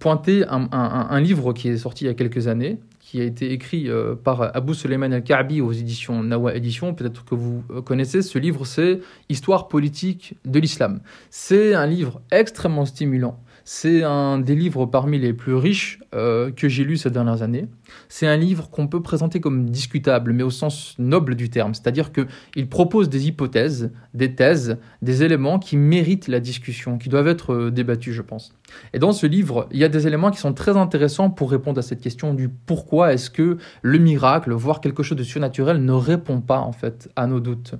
pointer 0.00 0.44
un, 0.46 1.20
livre 1.20 1.54
qui 1.54 1.70
est 1.70 1.78
sorti 1.78 2.04
il 2.04 2.08
y 2.08 2.10
a 2.10 2.14
quelques 2.14 2.46
années, 2.46 2.78
qui 3.04 3.20
a 3.20 3.24
été 3.24 3.52
écrit 3.52 3.88
euh, 3.88 4.14
par 4.14 4.56
Abu 4.56 4.74
Suleiman 4.74 5.12
al-Ka'bi 5.12 5.60
aux 5.60 5.72
éditions 5.72 6.22
Nawa 6.22 6.54
Édition. 6.54 6.94
Peut-être 6.94 7.24
que 7.24 7.34
vous 7.36 7.62
euh, 7.70 7.82
connaissez 7.82 8.22
ce 8.22 8.38
livre, 8.38 8.64
c'est 8.64 9.00
Histoire 9.28 9.68
politique 9.68 10.36
de 10.44 10.58
l'islam. 10.58 11.00
C'est 11.30 11.74
un 11.74 11.86
livre 11.86 12.22
extrêmement 12.32 12.86
stimulant 12.86 13.38
c'est 13.64 14.02
un 14.02 14.38
des 14.38 14.54
livres 14.54 14.84
parmi 14.84 15.18
les 15.18 15.32
plus 15.32 15.54
riches 15.54 15.98
euh, 16.14 16.50
que 16.50 16.68
j'ai 16.68 16.84
lus 16.84 16.98
ces 16.98 17.10
dernières 17.10 17.42
années. 17.42 17.66
C'est 18.10 18.26
un 18.26 18.36
livre 18.36 18.68
qu'on 18.68 18.88
peut 18.88 19.02
présenter 19.02 19.40
comme 19.40 19.70
discutable, 19.70 20.34
mais 20.34 20.42
au 20.42 20.50
sens 20.50 20.94
noble 20.98 21.34
du 21.34 21.48
terme, 21.48 21.72
c'est-à-dire 21.72 22.10
qu'il 22.12 22.68
propose 22.68 23.08
des 23.08 23.26
hypothèses, 23.26 23.90
des 24.12 24.34
thèses, 24.34 24.76
des 25.00 25.22
éléments 25.22 25.58
qui 25.58 25.78
méritent 25.78 26.28
la 26.28 26.40
discussion, 26.40 26.98
qui 26.98 27.08
doivent 27.08 27.28
être 27.28 27.54
euh, 27.54 27.70
débattus, 27.70 28.12
je 28.12 28.20
pense. 28.20 28.54
Et 28.92 28.98
dans 28.98 29.12
ce 29.12 29.26
livre, 29.26 29.66
il 29.70 29.78
y 29.78 29.84
a 29.84 29.88
des 29.88 30.06
éléments 30.06 30.30
qui 30.30 30.38
sont 30.38 30.52
très 30.52 30.76
intéressants 30.76 31.30
pour 31.30 31.50
répondre 31.50 31.78
à 31.78 31.82
cette 31.82 32.00
question 32.00 32.34
du 32.34 32.50
pourquoi 32.50 33.14
est-ce 33.14 33.30
que 33.30 33.56
le 33.80 33.98
miracle, 33.98 34.52
voire 34.52 34.82
quelque 34.82 35.02
chose 35.02 35.16
de 35.16 35.24
surnaturel, 35.24 35.82
ne 35.82 35.92
répond 35.92 36.42
pas 36.42 36.58
en 36.58 36.72
fait 36.72 37.10
à 37.16 37.26
nos 37.26 37.40
doutes. 37.40 37.76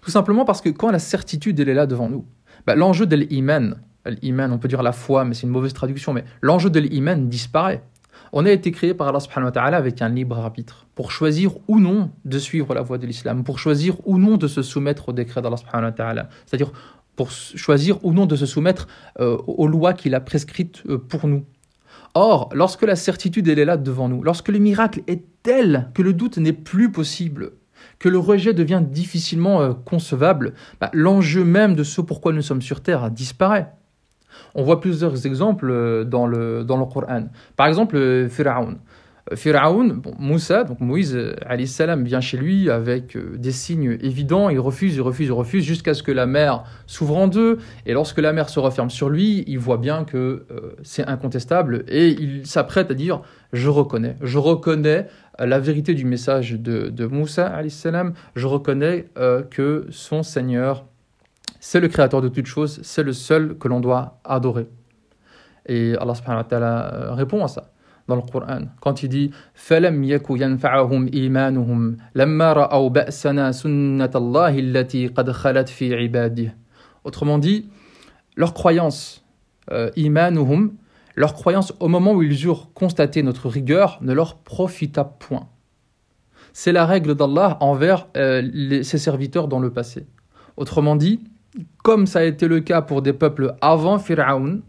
Tout 0.00 0.12
simplement 0.12 0.44
parce 0.44 0.60
que 0.60 0.68
quand 0.68 0.92
la 0.92 1.00
certitude 1.00 1.58
est 1.58 1.74
là 1.74 1.86
devant 1.86 2.08
nous, 2.08 2.24
bah, 2.66 2.76
l'enjeu 2.76 3.06
de 3.06 3.16
l'iman, 3.16 3.76
on 4.06 4.58
peut 4.58 4.68
dire 4.68 4.82
la 4.82 4.92
foi, 4.92 5.24
mais 5.24 5.34
c'est 5.34 5.42
une 5.42 5.52
mauvaise 5.52 5.72
traduction, 5.72 6.12
mais 6.12 6.24
l'enjeu 6.42 6.70
de 6.70 6.80
l'iman 6.80 7.28
disparaît. 7.28 7.82
On 8.32 8.44
a 8.46 8.50
été 8.50 8.72
créé 8.72 8.94
par 8.94 9.08
Allah 9.08 9.20
subhanahu 9.20 9.52
avec 9.56 10.02
un 10.02 10.08
libre 10.08 10.38
arbitre 10.38 10.86
pour 10.94 11.12
choisir 11.12 11.52
ou 11.68 11.78
non 11.78 12.10
de 12.24 12.38
suivre 12.38 12.74
la 12.74 12.82
voie 12.82 12.98
de 12.98 13.06
l'islam, 13.06 13.44
pour 13.44 13.58
choisir 13.58 13.96
ou 14.06 14.18
non 14.18 14.36
de 14.36 14.48
se 14.48 14.62
soumettre 14.62 15.10
au 15.10 15.12
décret 15.12 15.40
d'Allah. 15.40 16.28
C'est-à-dire 16.44 16.72
pour 17.14 17.30
choisir 17.30 18.04
ou 18.04 18.12
non 18.12 18.26
de 18.26 18.34
se 18.36 18.46
soumettre 18.46 18.88
euh, 19.20 19.36
aux 19.46 19.68
lois 19.68 19.92
qu'il 19.92 20.14
a 20.14 20.20
prescrites 20.20 20.82
euh, 20.88 20.98
pour 20.98 21.28
nous. 21.28 21.44
Or, 22.14 22.48
lorsque 22.52 22.82
la 22.82 22.96
certitude 22.96 23.46
est 23.46 23.64
là 23.64 23.76
devant 23.76 24.08
nous, 24.08 24.22
lorsque 24.22 24.48
le 24.48 24.58
miracle 24.58 25.02
est 25.06 25.22
tel 25.42 25.90
que 25.94 26.02
le 26.02 26.12
doute 26.12 26.38
n'est 26.38 26.52
plus 26.52 26.90
possible, 26.90 27.52
que 27.98 28.08
le 28.08 28.18
rejet 28.18 28.52
devient 28.52 28.82
difficilement 28.84 29.62
euh, 29.62 29.74
concevable, 29.74 30.54
bah, 30.80 30.90
l'enjeu 30.92 31.44
même 31.44 31.74
de 31.74 31.84
ce 31.84 32.00
pourquoi 32.00 32.32
nous 32.32 32.42
sommes 32.42 32.62
sur 32.62 32.80
terre 32.82 33.10
disparaît. 33.10 33.72
On 34.54 34.62
voit 34.62 34.80
plusieurs 34.80 35.26
exemples 35.26 35.68
euh, 35.70 36.04
dans 36.04 36.26
le, 36.26 36.64
dans 36.64 36.76
le 36.76 36.84
Coran. 36.84 37.24
Par 37.56 37.66
exemple, 37.66 37.96
euh, 37.96 38.28
Pharaon. 38.28 38.76
Euh, 39.32 39.36
Pharaon, 39.36 39.88
bon, 39.88 40.14
Moussa, 40.18 40.64
donc 40.64 40.80
Moïse 40.80 41.18
salam 41.66 42.04
vient 42.04 42.20
chez 42.20 42.36
lui 42.36 42.70
avec 42.70 43.16
des 43.16 43.52
signes 43.52 43.98
évidents, 44.00 44.50
il 44.50 44.60
refuse, 44.60 44.94
il 44.94 45.00
refuse, 45.00 45.26
il 45.26 45.32
refuse, 45.32 45.64
jusqu'à 45.64 45.94
ce 45.94 46.02
que 46.02 46.12
la 46.12 46.26
mer 46.26 46.62
s'ouvre 46.86 47.16
en 47.16 47.26
deux, 47.26 47.58
et 47.86 47.94
lorsque 47.94 48.18
la 48.18 48.32
mer 48.32 48.48
se 48.48 48.60
referme 48.60 48.90
sur 48.90 49.08
lui, 49.08 49.42
il 49.46 49.58
voit 49.58 49.78
bien 49.78 50.04
que 50.04 50.44
c'est 50.82 51.06
incontestable, 51.06 51.84
et 51.88 52.08
il 52.08 52.46
s'apprête 52.46 52.90
à 52.90 52.94
dire, 52.94 53.22
je 53.54 53.70
reconnais, 53.70 54.16
je 54.20 54.36
reconnais 54.36 55.06
la 55.38 55.58
vérité 55.58 55.94
du 55.94 56.04
message 56.04 56.52
de, 56.52 56.90
de 56.90 57.06
Moussa, 57.06 57.50
salam, 57.70 58.12
je 58.36 58.46
reconnais 58.46 59.06
que 59.50 59.86
son 59.88 60.22
Seigneur 60.22 60.84
c'est 61.63 61.79
le 61.79 61.87
créateur 61.87 62.21
de 62.21 62.29
toutes 62.29 62.45
choses, 62.45 62.79
c'est 62.83 63.03
le 63.03 63.13
seul 63.13 63.57
que 63.57 63.67
l'on 63.67 63.79
doit 63.79 64.19
adorer. 64.23 64.67
Et 65.65 65.95
Allah 65.99 66.15
subhanahu 66.15 66.39
wa 66.39 66.43
ta'ala 66.45 66.93
euh, 66.93 67.13
répond 67.13 67.43
à 67.43 67.47
ça 67.47 67.71
dans 68.07 68.15
le 68.15 68.21
Coran 68.21 68.61
quand 68.81 69.03
il 69.03 69.09
dit 69.09 69.31
فَلَمْ 69.53 70.03
يَكُ 70.03 70.29
يَنْفَعَهُمْ 70.29 71.09
إِيمَانُهُمْ 71.13 71.97
لَمَّا 72.15 72.53
رَأَوْا 72.53 72.89
بَأْسَنَا 72.89 73.51
سُنَّةَ 73.51 74.11
اللَّهِ 74.15 74.59
الَّتِي 74.59 75.07
قَدْ 75.07 75.31
خَلَتْ 75.31 75.69
فِي 75.69 75.93
عِبَادِهِ 75.93 76.51
Autrement 77.03 77.37
dit, 77.37 77.69
leur 78.35 78.53
croyance, 78.53 79.23
euh, 79.71 79.91
imanuhum, 79.95 80.73
leur 81.15 81.33
croyance 81.33 81.73
au 81.79 81.87
moment 81.87 82.13
où 82.13 82.23
ils 82.23 82.45
eurent 82.45 82.73
constaté 82.73 83.23
notre 83.23 83.49
rigueur 83.49 83.99
ne 84.01 84.13
leur 84.13 84.37
profita 84.37 85.03
point. 85.03 85.47
C'est 86.53 86.71
la 86.71 86.85
règle 86.85 87.15
d'Allah 87.15 87.57
envers 87.59 88.07
euh, 88.17 88.81
ses 88.83 88.97
serviteurs 88.97 89.47
dans 89.47 89.59
le 89.59 89.71
passé. 89.71 90.07
Autrement 90.57 90.95
dit, 90.95 91.19
comme 91.82 92.06
ça 92.06 92.20
a 92.20 92.24
été 92.24 92.48
le 92.48 92.60
cas 92.60 92.82
pour 92.82 93.02
des 93.02 93.12
peuples 93.12 93.54
avant 93.60 93.98
Pharaon, 93.98 94.60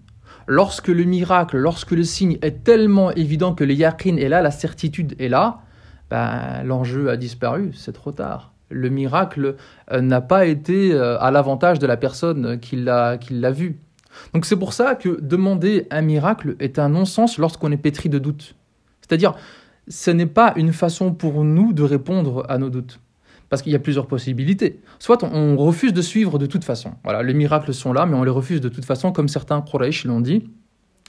lorsque 0.48 0.88
le 0.88 1.04
miracle, 1.04 1.58
lorsque 1.58 1.92
le 1.92 2.04
signe 2.04 2.38
est 2.42 2.64
tellement 2.64 3.12
évident 3.12 3.54
que 3.54 3.64
le 3.64 3.74
yaqin 3.74 4.18
est 4.18 4.30
là, 4.30 4.42
la 4.42 4.52
certitude 4.52 5.16
est 5.20 5.30
là, 5.30 5.62
ben, 6.10 6.64
l'enjeu 6.64 7.10
a 7.10 7.18
disparu, 7.18 7.72
c'est 7.74 7.94
trop 7.94 8.12
tard. 8.12 8.54
Le 8.70 8.90
miracle 8.90 9.56
euh, 9.92 10.02
n'a 10.02 10.22
pas 10.22 10.46
été 10.46 10.94
euh, 10.94 11.20
à 11.20 11.32
l'avantage 11.32 11.80
de 11.80 11.88
la 11.88 11.98
personne 11.98 12.60
qui 12.60 12.76
l'a 12.76 13.18
vu. 13.52 13.80
Donc 14.34 14.46
c'est 14.46 14.56
pour 14.56 14.74
ça 14.74 14.96
que 14.96 15.20
demander 15.22 15.88
un 15.92 16.02
miracle 16.02 16.56
est 16.60 16.80
un 16.80 16.90
non-sens 16.90 17.38
lorsqu'on 17.38 17.72
est 17.72 17.78
pétri 17.78 18.10
de 18.10 18.20
doutes. 18.20 18.56
C'est-à-dire, 19.02 19.36
ce 19.88 20.10
n'est 20.12 20.26
pas 20.26 20.54
une 20.56 20.74
façon 20.74 21.14
pour 21.14 21.44
nous 21.44 21.74
de 21.74 21.84
répondre 21.84 22.46
à 22.50 22.58
nos 22.58 22.70
doutes. 22.70 23.00
Parce 23.50 23.62
qu'il 23.62 23.72
y 23.72 23.76
a 23.76 23.80
plusieurs 23.80 24.08
possibilités. 24.08 24.80
Soit 25.00 25.24
on 25.24 25.56
refuse 25.58 25.94
de 25.94 26.02
suivre 26.02 26.40
de 26.40 26.46
toute 26.46 26.64
façon. 26.64 26.92
Voilà, 27.04 27.24
les 27.24 27.34
miracles 27.34 27.74
sont 27.74 27.94
là, 27.94 28.06
mais 28.06 28.16
on 28.16 28.24
les 28.24 28.32
refuse 28.32 28.62
de 28.62 28.70
toute 28.70 28.86
façon, 28.86 29.12
comme 29.12 29.28
certains 29.28 29.62
Quraysh 29.62 30.06
l'ont 30.06 30.22
dit. 30.22 30.50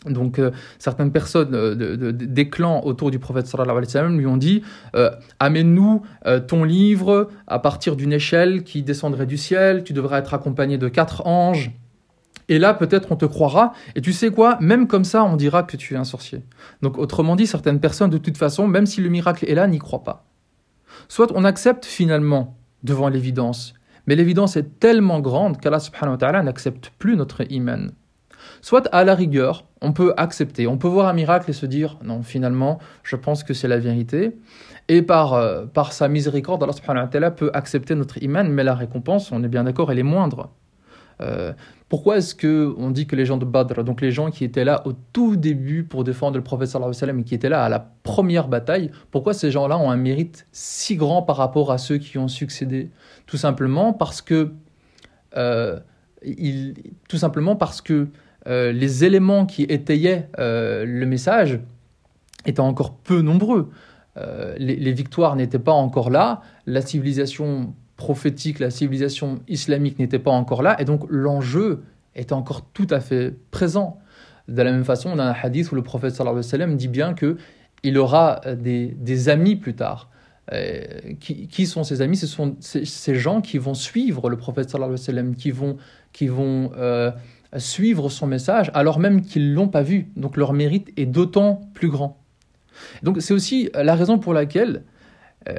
Donc, 0.04 0.38
euh, 0.38 0.50
certaines 0.78 1.10
personnes 1.10 1.54
euh, 1.54 2.12
des 2.12 2.48
clans 2.48 2.82
autour 2.84 3.10
du 3.10 3.18
prophète 3.18 3.46
sallallahu 3.46 3.76
alayhi 3.78 3.90
sallam 3.90 4.18
lui 4.18 4.26
ont 4.26 4.36
dit 4.36 4.62
euh, 4.94 5.10
Amène-nous 5.40 6.02
ton 6.46 6.64
livre 6.64 7.30
à 7.46 7.58
partir 7.58 7.96
d'une 7.96 8.12
échelle 8.12 8.62
qui 8.62 8.82
descendrait 8.82 9.26
du 9.26 9.36
ciel, 9.36 9.84
tu 9.84 9.92
devras 9.92 10.18
être 10.18 10.34
accompagné 10.34 10.78
de 10.78 10.88
quatre 10.88 11.26
anges. 11.26 11.72
Et 12.48 12.58
là, 12.60 12.74
peut-être 12.74 13.10
on 13.10 13.16
te 13.16 13.24
croira. 13.24 13.72
Et 13.96 14.00
tu 14.00 14.12
sais 14.12 14.30
quoi? 14.30 14.56
Même 14.60 14.86
comme 14.86 15.04
ça, 15.04 15.24
on 15.24 15.36
dira 15.36 15.64
que 15.64 15.76
tu 15.76 15.94
es 15.94 15.96
un 15.96 16.04
sorcier. 16.04 16.42
Donc, 16.80 16.96
autrement 16.96 17.34
dit, 17.34 17.46
certaines 17.46 17.80
personnes, 17.80 18.10
de 18.10 18.18
toute 18.18 18.36
façon, 18.36 18.68
même 18.68 18.86
si 18.86 19.00
le 19.00 19.08
miracle 19.08 19.44
est 19.48 19.54
là, 19.54 19.66
n'y 19.66 19.78
croient 19.78 20.04
pas. 20.04 20.24
Soit 21.08 21.32
on 21.34 21.44
accepte 21.44 21.84
finalement 21.84 22.56
devant 22.82 23.08
l'évidence, 23.08 23.74
mais 24.06 24.16
l'évidence 24.16 24.56
est 24.56 24.78
tellement 24.78 25.20
grande 25.20 25.60
qu'Allah 25.60 26.42
n'accepte 26.42 26.92
plus 26.98 27.16
notre 27.16 27.50
iman. 27.50 27.90
Soit 28.60 28.88
à 28.92 29.04
la 29.04 29.14
rigueur, 29.14 29.64
on 29.82 29.92
peut 29.92 30.14
accepter, 30.16 30.66
on 30.66 30.78
peut 30.78 30.88
voir 30.88 31.08
un 31.08 31.12
miracle 31.12 31.50
et 31.50 31.52
se 31.52 31.66
dire 31.66 31.98
non, 32.02 32.22
finalement, 32.22 32.78
je 33.02 33.16
pense 33.16 33.44
que 33.44 33.54
c'est 33.54 33.68
la 33.68 33.78
vérité. 33.78 34.36
Et 34.88 35.02
par, 35.02 35.34
euh, 35.34 35.66
par 35.66 35.92
sa 35.92 36.08
miséricorde, 36.08 36.62
Allah 36.62 36.72
subhanahu 36.72 37.08
peut 37.34 37.50
accepter 37.54 37.94
notre 37.94 38.22
iman, 38.22 38.48
mais 38.48 38.62
la 38.62 38.74
récompense, 38.74 39.32
on 39.32 39.42
est 39.42 39.48
bien 39.48 39.64
d'accord, 39.64 39.90
elle 39.90 39.98
est 39.98 40.04
moindre. 40.04 40.50
Euh, 41.20 41.52
pourquoi 41.88 42.18
est-ce 42.18 42.34
que 42.34 42.74
on 42.78 42.90
dit 42.90 43.06
que 43.06 43.16
les 43.16 43.24
gens 43.24 43.36
de 43.36 43.44
Badr, 43.44 43.84
donc 43.84 44.00
les 44.00 44.10
gens 44.10 44.30
qui 44.30 44.44
étaient 44.44 44.64
là 44.64 44.86
au 44.86 44.92
tout 45.12 45.36
début 45.36 45.84
pour 45.84 46.04
défendre 46.04 46.36
le 46.36 46.42
prophète 46.42 46.68
sallallahu 46.68 47.20
et 47.20 47.24
qui 47.24 47.34
étaient 47.34 47.48
là 47.48 47.64
à 47.64 47.68
la 47.68 47.90
première 48.02 48.48
bataille, 48.48 48.90
pourquoi 49.10 49.32
ces 49.32 49.50
gens-là 49.50 49.78
ont 49.78 49.90
un 49.90 49.96
mérite 49.96 50.46
si 50.52 50.96
grand 50.96 51.22
par 51.22 51.36
rapport 51.36 51.72
à 51.72 51.78
ceux 51.78 51.98
qui 51.98 52.18
ont 52.18 52.28
succédé? 52.28 52.90
Tout 53.26 53.36
simplement 53.36 53.92
parce 53.92 54.20
que 54.20 54.52
euh, 55.36 55.78
tout 57.08 57.18
simplement 57.18 57.56
parce 57.56 57.80
que 57.80 58.08
euh, 58.46 58.72
les 58.72 59.04
éléments 59.04 59.46
qui 59.46 59.62
étayaient 59.62 60.28
le 60.38 61.04
message 61.04 61.60
étaient 62.44 62.60
encore 62.60 62.96
peu 62.96 63.22
nombreux. 63.22 63.70
Les, 64.58 64.92
victoires 64.92 65.36
n'étaient 65.36 65.58
pas 65.58 65.72
encore 65.72 66.08
là, 66.10 66.40
la 66.64 66.80
civilisation 66.80 67.74
prophétique, 67.96 68.58
la 68.58 68.70
civilisation 68.70 69.40
islamique 69.48 69.98
n'était 69.98 70.18
pas 70.18 70.30
encore 70.30 70.62
là, 70.62 70.80
et 70.80 70.84
donc 70.84 71.04
l'enjeu 71.08 71.82
était 72.14 72.32
encore 72.32 72.66
tout 72.72 72.86
à 72.90 73.00
fait 73.00 73.34
présent. 73.50 73.98
De 74.48 74.62
la 74.62 74.70
même 74.70 74.84
façon, 74.84 75.10
on 75.12 75.18
a 75.18 75.24
un 75.24 75.34
hadith 75.34 75.72
où 75.72 75.74
le 75.74 75.82
prophète 75.82 76.20
alayhi 76.20 76.76
dit 76.76 76.88
bien 76.88 77.14
que 77.14 77.36
il 77.82 77.98
aura 77.98 78.40
des, 78.56 79.28
amis 79.28 79.56
plus 79.56 79.74
tard. 79.74 80.10
qui, 81.20 81.66
sont 81.66 81.84
ces 81.84 82.00
amis? 82.00 82.16
Ce 82.16 82.26
sont 82.26 82.56
ces, 82.60 83.14
gens 83.14 83.40
qui 83.40 83.58
vont 83.58 83.74
suivre 83.74 84.30
le 84.30 84.36
prophète 84.36 84.74
alayhi 84.74 85.34
qui 85.36 85.50
vont, 85.50 85.76
qui 86.12 86.28
vont 86.28 86.70
suivre 87.58 88.08
son 88.08 88.26
message 88.26 88.70
alors 88.74 88.98
même 88.98 89.22
qu'ils 89.22 89.50
ne 89.50 89.54
l'ont 89.54 89.68
pas 89.68 89.82
vu. 89.82 90.08
Donc 90.16 90.36
leur 90.36 90.52
mérite 90.52 90.90
est 90.96 91.06
d'autant 91.06 91.68
plus 91.74 91.88
grand. 91.88 92.18
Donc 93.02 93.20
c'est 93.20 93.34
aussi 93.34 93.70
la 93.74 93.94
raison 93.94 94.18
pour 94.18 94.34
laquelle 94.34 94.76
euh, 94.76 94.80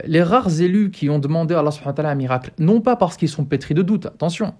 les 0.06 0.22
rares 0.22 0.62
élus 0.62 0.91
qui 0.91 1.10
ont 1.10 1.20
demandé 1.20 1.53
à 1.53 1.60
Allah 1.60 1.72
subhanahu 1.72 2.06
un 2.06 2.15
miracle, 2.15 2.51
non 2.60 2.82
pas 2.82 2.96
parce 2.96 3.17
qu'ils 3.17 3.29
sont 3.29 3.46
pétris 3.46 3.74
de 3.74 3.82
doute, 3.82 4.06
attention, 4.06 4.53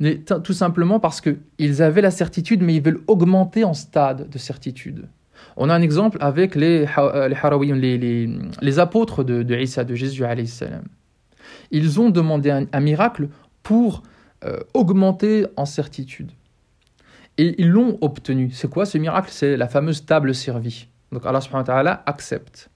mais 0.00 0.18
tout 0.18 0.52
simplement 0.52 1.00
parce 1.00 1.20
qu'ils 1.20 1.82
avaient 1.82 2.00
la 2.00 2.10
certitude, 2.10 2.62
mais 2.62 2.74
ils 2.74 2.82
veulent 2.82 3.02
augmenter 3.06 3.64
en 3.64 3.74
stade 3.74 4.28
de 4.28 4.38
certitude. 4.38 5.08
On 5.56 5.68
a 5.68 5.74
un 5.74 5.82
exemple 5.82 6.18
avec 6.20 6.54
les, 6.54 6.86
euh, 6.98 7.28
les, 7.28 7.98
les, 7.98 8.30
les, 8.60 8.78
apôtres 8.78 9.22
de, 9.22 9.42
de 9.42 9.56
Isa, 9.56 9.84
de 9.84 9.94
Jésus. 9.94 10.24
Ils 11.70 12.00
ont 12.00 12.10
demandé 12.10 12.50
un, 12.50 12.80
miracle 12.80 13.28
pour 13.62 14.02
euh, 14.44 14.58
augmenter 14.74 15.46
en 15.56 15.64
certitude. 15.64 16.32
Et 17.38 17.54
ils 17.60 17.68
l'ont 17.68 17.98
obtenu. 18.00 18.50
C'est 18.52 18.70
quoi 18.70 18.86
ce 18.86 18.98
miracle? 18.98 19.28
C'est 19.30 19.56
la 19.56 19.68
fameuse 19.68 20.04
table 20.06 20.34
servie. 20.34 20.88
Donc 21.12 21.26
Allah 21.26 21.40
subhanahu 21.40 21.62
wa 21.62 21.74
ta'ala 21.74 22.02
accepte 22.06 22.70
euh, 22.70 22.73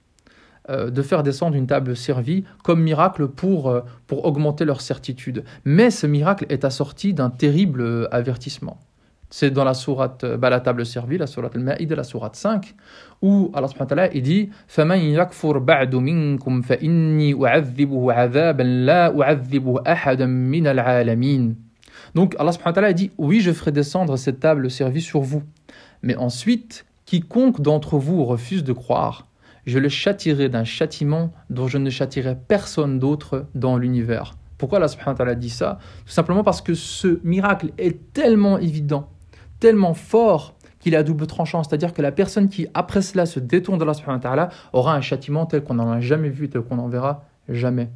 de 0.68 1.02
faire 1.02 1.22
descendre 1.22 1.56
une 1.56 1.66
table 1.66 1.94
servie 1.94 2.44
comme 2.62 2.82
miracle 2.82 3.28
pour, 3.28 3.68
euh, 3.68 3.82
pour 4.06 4.24
augmenter 4.24 4.64
leur 4.64 4.80
certitude. 4.80 5.44
Mais 5.66 5.90
ce 5.90 6.06
miracle 6.06 6.46
est 6.48 6.64
assorti 6.64 7.12
d'un 7.12 7.28
terrible 7.28 7.82
euh, 7.82 8.14
avertissement. 8.14 8.78
C'est 9.28 9.50
dans 9.50 9.64
la 9.64 9.74
sourate, 9.74 10.24
bah, 10.24 10.48
la 10.48 10.60
table 10.60 10.86
servie, 10.86 11.18
la 11.18 11.26
sourate 11.26 11.56
al-Ma'id, 11.56 11.92
la 11.92 12.04
sourate 12.04 12.36
5, 12.36 12.74
où 13.20 13.50
Allah 13.52 13.68
subhanahu 13.68 13.90
wa 13.90 13.96
ta'ala 13.96 14.14
il 14.14 14.22
dit 14.22 14.48
فَمَنْ 14.68 14.98
يَكْفُرْ 14.98 15.58
بَعْدُ 15.58 15.94
مِنْكُمْ 15.94 16.62
فَإِنِّي 16.62 17.34
أُعَذِّبُهُ 17.34 18.12
عَذَابًا 18.12 18.62
لَا 18.62 19.20
أُعَذِّبُهُ 19.20 19.82
أَحَدًا 19.86 20.26
مِنَ 20.26 20.66
الْعَالَمِينَ 20.66 21.56
donc 22.14 22.36
Allah 22.38 22.52
subhanahu 22.52 22.70
wa 22.70 22.74
ta'ala 22.74 22.92
dit 22.92 23.10
Oui, 23.18 23.40
je 23.40 23.50
ferai 23.52 23.72
descendre 23.72 24.16
cette 24.16 24.40
table 24.40 24.70
servie 24.70 25.00
sur 25.00 25.20
vous. 25.20 25.42
Mais 26.02 26.16
ensuite, 26.16 26.86
quiconque 27.06 27.60
d'entre 27.60 27.98
vous 27.98 28.24
refuse 28.24 28.62
de 28.62 28.72
croire, 28.72 29.26
je 29.65 29.79
le 29.79 29.89
châtirai 29.89 30.49
d'un 30.49 30.63
châtiment 30.63 31.31
dont 31.49 31.67
je 31.67 31.77
ne 31.77 31.89
châtirai 31.89 32.35
personne 32.47 32.99
d'autre 32.99 33.45
dans 33.55 33.77
l'univers. 33.77 34.33
Pourquoi 34.57 34.77
Allah 34.77 34.87
subhanahu 34.87 35.35
dit 35.37 35.49
ça? 35.49 35.79
Tout 36.05 36.11
simplement 36.11 36.43
parce 36.43 36.61
que 36.61 36.73
ce 36.73 37.19
miracle 37.23 37.71
est 37.77 38.13
tellement 38.13 38.57
évident, 38.57 39.09
tellement 39.59 39.93
fort 39.93 40.55
qu'il 40.79 40.93
est 40.93 40.97
à 40.97 41.03
double 41.03 41.27
tranchant. 41.27 41.63
C'est-à-dire 41.63 41.93
que 41.93 42.01
la 42.01 42.11
personne 42.11 42.49
qui, 42.49 42.67
après 42.73 43.01
cela, 43.01 43.25
se 43.25 43.39
détourne 43.39 43.77
de 43.77 43.93
subhanahu 43.93 44.21
wa 44.25 44.49
aura 44.73 44.95
un 44.95 45.01
châtiment 45.01 45.45
tel 45.45 45.63
qu'on 45.63 45.75
n'en 45.75 45.89
a 45.89 45.99
jamais 46.01 46.29
vu, 46.29 46.49
tel 46.49 46.61
qu'on 46.61 46.75
n'en 46.75 46.87
verra 46.87 47.25
jamais. 47.47 47.89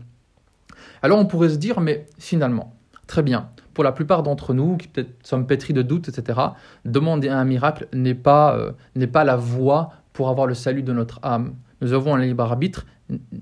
Alors 1.01 1.19
on 1.19 1.25
pourrait 1.25 1.49
se 1.49 1.57
dire, 1.57 1.81
mais 1.81 2.05
finalement, 2.17 2.73
très 3.07 3.23
bien, 3.23 3.49
pour 3.73 3.83
la 3.83 3.91
plupart 3.91 4.23
d'entre 4.23 4.53
nous, 4.53 4.77
qui 4.77 4.87
peut-être 4.87 5.13
sommes 5.23 5.47
pétris 5.47 5.73
de 5.73 5.81
doutes, 5.81 6.09
etc., 6.09 6.39
demander 6.85 7.29
un 7.29 7.43
miracle 7.43 7.87
n'est 7.93 8.15
pas, 8.15 8.55
euh, 8.55 8.71
n'est 8.95 9.07
pas 9.07 9.23
la 9.23 9.35
voie 9.35 9.91
pour 10.13 10.29
avoir 10.29 10.47
le 10.47 10.53
salut 10.53 10.83
de 10.83 10.93
notre 10.93 11.19
âme. 11.23 11.55
Nous 11.81 11.93
avons 11.93 12.15
un 12.15 12.19
libre 12.19 12.43
arbitre 12.43 12.85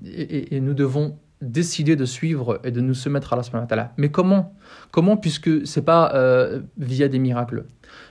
et, 0.04 0.60
nous 0.60 0.74
devons 0.74 1.18
décider 1.40 1.96
de 1.96 2.04
suivre 2.04 2.60
et 2.64 2.70
de 2.70 2.80
nous 2.80 2.94
soumettre 2.94 3.32
à 3.32 3.36
la 3.36 3.42
subhanahu 3.42 3.66
Mais 3.96 4.10
comment? 4.10 4.54
Comment 4.90 5.16
puisque 5.16 5.66
c'est 5.66 5.84
pas 5.84 6.12
euh, 6.14 6.60
via 6.78 7.08
des 7.08 7.18
miracles? 7.18 7.66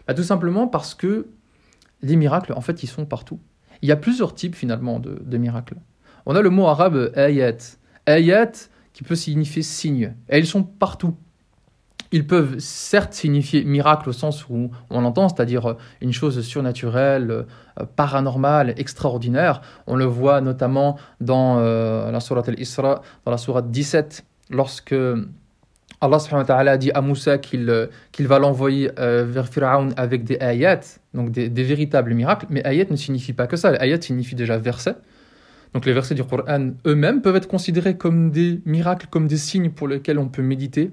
Bah, 0.07 0.13
Tout 0.13 0.23
simplement 0.23 0.67
parce 0.67 0.95
que 0.95 1.27
les 2.01 2.15
miracles, 2.15 2.53
en 2.53 2.61
fait, 2.61 2.83
ils 2.83 2.87
sont 2.87 3.05
partout. 3.05 3.39
Il 3.81 3.89
y 3.89 3.91
a 3.91 3.97
plusieurs 3.97 4.35
types 4.35 4.55
finalement 4.55 4.99
de, 4.99 5.21
de 5.23 5.37
miracles. 5.37 5.75
On 6.25 6.35
a 6.35 6.41
le 6.41 6.49
mot 6.49 6.67
arabe 6.67 7.11
ayat. 7.15 7.57
Ayat 8.05 8.51
qui 8.93 9.03
peut 9.03 9.15
signifier 9.15 9.61
signe. 9.61 10.15
Et 10.29 10.37
ils 10.37 10.47
sont 10.47 10.63
partout 10.63 11.15
ils 12.11 12.27
peuvent 12.27 12.59
certes 12.59 13.13
signifier 13.13 13.63
miracle 13.63 14.09
au 14.09 14.13
sens 14.13 14.47
où 14.49 14.69
on 14.89 15.01
l'entend, 15.01 15.29
c'est-à-dire 15.29 15.75
une 16.01 16.11
chose 16.11 16.41
surnaturelle, 16.41 17.31
euh, 17.31 17.85
paranormale, 17.95 18.73
extraordinaire. 18.77 19.61
On 19.87 19.95
le 19.95 20.05
voit 20.05 20.41
notamment 20.41 20.97
dans 21.21 21.57
euh, 21.59 22.11
la 22.11 22.19
sourate 22.19 22.49
Al-Isra, 22.49 23.01
dans 23.25 23.31
la 23.31 23.37
sourate 23.37 23.71
17, 23.71 24.25
lorsque 24.49 24.95
Allah 26.03 26.19
subhanahu 26.19 26.43
wa 26.43 26.47
ta'ala 26.47 26.77
dit 26.77 26.91
à 26.91 27.01
Moussa 27.01 27.37
qu'il 27.37 27.69
euh, 27.69 27.87
qu'il 28.11 28.27
va 28.27 28.39
l'envoyer 28.39 28.89
vers 28.97 29.47
Pharaon 29.47 29.89
avec 29.95 30.23
des 30.23 30.37
ayats, 30.41 30.81
donc 31.13 31.31
des, 31.31 31.47
des, 31.47 31.63
véritables 31.63 32.13
miracles. 32.13 32.47
Mais 32.49 32.65
ayat 32.65 32.85
ne 32.89 32.95
signifie 32.95 33.33
pas 33.33 33.47
que 33.47 33.55
ça. 33.55 33.69
Ayat 33.69 34.01
signifie 34.01 34.35
déjà 34.35 34.57
verset. 34.57 34.95
Donc 35.73 35.85
les 35.85 35.93
versets 35.93 36.15
du 36.15 36.23
Coran 36.23 36.71
eux-mêmes 36.85 37.21
peuvent 37.21 37.37
être 37.37 37.47
considérés 37.47 37.95
comme 37.95 38.31
des 38.31 38.59
miracles, 38.65 39.07
comme 39.09 39.27
des 39.27 39.37
signes 39.37 39.69
pour 39.69 39.87
lesquels 39.87 40.19
on 40.19 40.27
peut 40.27 40.41
méditer, 40.41 40.91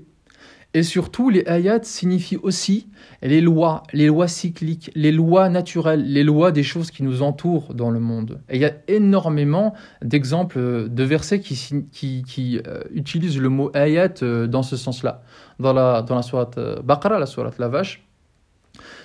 et 0.74 0.82
surtout, 0.82 1.30
les 1.30 1.44
ayats 1.46 1.82
signifient 1.82 2.36
aussi 2.36 2.88
les 3.22 3.40
lois, 3.40 3.84
les 3.94 4.06
lois 4.06 4.28
cycliques, 4.28 4.90
les 4.94 5.12
lois 5.12 5.48
naturelles, 5.48 6.04
les 6.04 6.22
lois 6.22 6.52
des 6.52 6.62
choses 6.62 6.90
qui 6.90 7.02
nous 7.02 7.22
entourent 7.22 7.72
dans 7.72 7.90
le 7.90 8.00
monde. 8.00 8.42
Et 8.50 8.56
il 8.56 8.60
y 8.60 8.66
a 8.66 8.74
énormément 8.86 9.72
d'exemples 10.02 10.88
de 10.90 11.02
versets 11.04 11.40
qui, 11.40 12.60
euh, 12.66 12.82
utilisent 12.92 13.40
le 13.40 13.48
mot 13.48 13.70
ayat 13.74 14.12
euh, 14.22 14.46
dans 14.46 14.62
ce 14.62 14.76
sens-là. 14.76 15.22
Dans 15.58 15.72
la, 15.72 16.02
dans 16.02 16.16
la 16.16 16.22
sourate 16.22 16.58
euh, 16.58 16.82
Baqarah, 16.82 17.18
la 17.18 17.26
sourate 17.26 17.58
la 17.58 17.68
vache, 17.68 18.06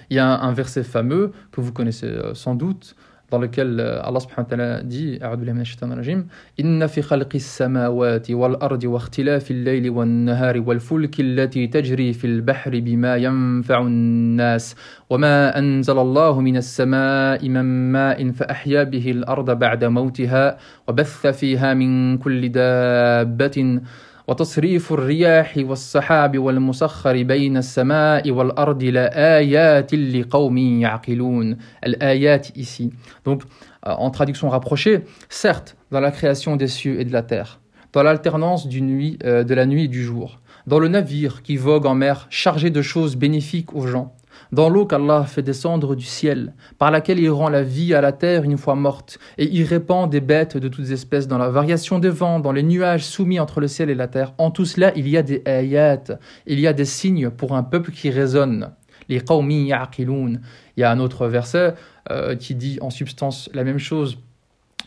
il 0.10 0.18
y 0.18 0.20
a 0.20 0.38
un 0.42 0.52
verset 0.52 0.84
fameux 0.84 1.32
que 1.54 1.62
vous 1.62 1.72
connaissez 1.72 2.14
sans 2.34 2.56
doute, 2.56 2.96
dans 3.32 3.40
lequel 3.40 3.80
Allah 3.80 4.20
subhanahu 4.20 4.46
wa 4.46 4.58
ta'ala 4.58 4.84
dit 4.84 5.18
A'udhu 5.22 5.38
billahi 5.42 5.56
minash 5.58 5.72
shaitani 5.74 5.96
rajim 5.96 6.26
Inna 6.58 6.88
fi 6.88 7.02
khalqi 7.02 7.38
as-samawati 7.38 8.36
wal 8.36 8.58
ardi 8.62 8.88
wa 8.88 9.00
ikhtilafi 9.00 9.54
al-layli 9.54 9.90
wan 9.90 10.26
nahari 10.26 10.60
wal 10.60 10.80
fulki 10.80 11.24
allati 11.24 11.70
tajri 11.70 12.14
fil 12.14 12.42
bahri 12.42 12.82
bima 12.82 13.18
yanfa'u 13.18 13.86
an-nas 13.88 14.76
wa 15.10 15.18
ma 15.18 15.52
anzala 15.56 16.02
Allahu 16.02 16.42
وما 16.44 16.60
أنزل 16.60 17.50
الله 17.50 17.50
من 17.50 18.34
fa 18.34 18.46
ahya 18.50 18.86
bihi 18.86 19.24
al-ardha 19.24 19.56
ba'da 19.56 19.90
بعد 19.90 20.58
wa 20.88 20.94
batha 20.94 21.34
fiha 21.34 21.76
min 21.76 22.18
kulli 22.20 22.50
dabbatin 22.50 23.82
وتصريف 24.29 24.93
الرياح 24.93 25.55
والسحاب 25.57 26.39
والمسخر 26.39 27.23
بين 27.23 27.57
السماء 27.57 28.31
والأرض 28.31 28.83
لآيات 28.83 29.95
لقوم 29.95 30.59
يعقلون 30.59 31.57
الآيات 31.87 32.47
ici 32.57 32.91
donc 33.25 33.43
euh, 33.87 33.93
en 33.93 34.11
traduction 34.11 34.51
rapprochée 34.51 35.01
certes 35.31 35.77
dans 35.91 36.01
la 36.01 36.11
création 36.11 36.57
des 36.57 36.67
cieux 36.67 37.01
et 37.01 37.05
de 37.05 37.13
la 37.13 37.23
terre 37.23 37.61
dans 37.95 38.03
l'alternance 38.03 38.69
du 38.69 38.83
nuit, 38.83 39.19
euh, 39.25 39.45
de 39.45 39.55
la 39.55 39.65
nuit 39.65 39.85
et 39.85 39.89
du 39.89 40.05
jour 40.05 40.41
dans 40.67 40.79
le 40.79 40.89
navire 40.89 41.43
qui 41.43 41.57
vogue 41.57 41.87
en 41.87 41.95
mer 41.95 42.27
chargé 42.29 42.69
de 42.69 42.83
choses 42.83 43.17
bénéfiques 43.17 43.75
aux 43.75 43.87
gens 43.87 44.15
dans 44.52 44.70
l'eau 44.70 44.86
qu'Allah 44.86 45.24
fait 45.24 45.42
descendre 45.42 45.96
du 45.96 46.06
ciel, 46.06 46.54
par 46.78 46.92
laquelle 46.92 47.20
il 47.20 47.30
rend 47.30 47.50
la 47.50 47.64
vie 47.64 47.94
à 47.94 48.02
la 48.02 48.12
terre 48.12 48.44
une 48.44 48.58
fois 48.58 48.76
morte, 48.76 49.20
et 49.38 49.50
il 49.52 49.64
répand 49.64 50.10
des 50.10 50.22
bêtes 50.22 50.58
de 50.58 50.68
toutes 50.68 50.92
espèces 50.92 51.28
dans 51.28 51.38
la 51.38 51.50
variation 51.50 52.00
des 52.00 52.10
vents, 52.10 52.40
dans 52.40 52.52
les 52.52 52.64
nuages 52.64 53.06
soumis 53.06 53.40
entre 53.40 53.60
le 53.60 53.68
ciel 53.68 53.90
et 53.90 53.96
la 53.96 54.08
terre. 54.08 54.34
En 54.38 54.52
tout 54.52 54.66
cela, 54.66 54.92
il 54.96 55.08
y 55.08 55.18
a 55.18 55.24
des 55.24 55.42
ayat, 55.46 56.04
il 56.46 56.60
y 56.60 56.68
a 56.68 56.74
des 56.74 56.86
signes 56.86 57.30
pour 57.30 57.56
un 57.56 57.64
peuple 57.64 57.92
qui 57.92 58.10
raisonne. 58.10 58.72
Les 59.10 59.20
qawmi 59.20 59.68
ya'qiloun. 59.68 60.42
Il 60.78 60.82
y 60.82 60.84
a 60.84 60.92
un 60.92 61.00
autre 61.00 61.28
verset 61.28 61.74
euh, 62.12 62.36
qui 62.36 62.56
dit 62.56 62.78
en 62.82 62.90
substance 62.90 63.50
la 63.54 63.64
même 63.64 63.80
chose 63.80 64.18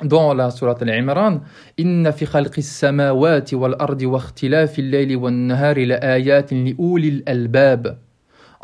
dans 0.04 0.34
la 0.34 0.50
sourate 0.50 0.82
Al-Imran, 0.82 1.40
Inna 1.78 2.12
fi 2.12 2.26
khalqis 2.26 2.62
samawati 2.62 3.54
wal 3.54 3.76
ardi 3.78 4.04
wa 4.04 4.20
al-layli 4.20 5.16
wan 5.16 5.48
la 5.48 5.96
ayatin 5.96 6.66
albab. 7.26 7.96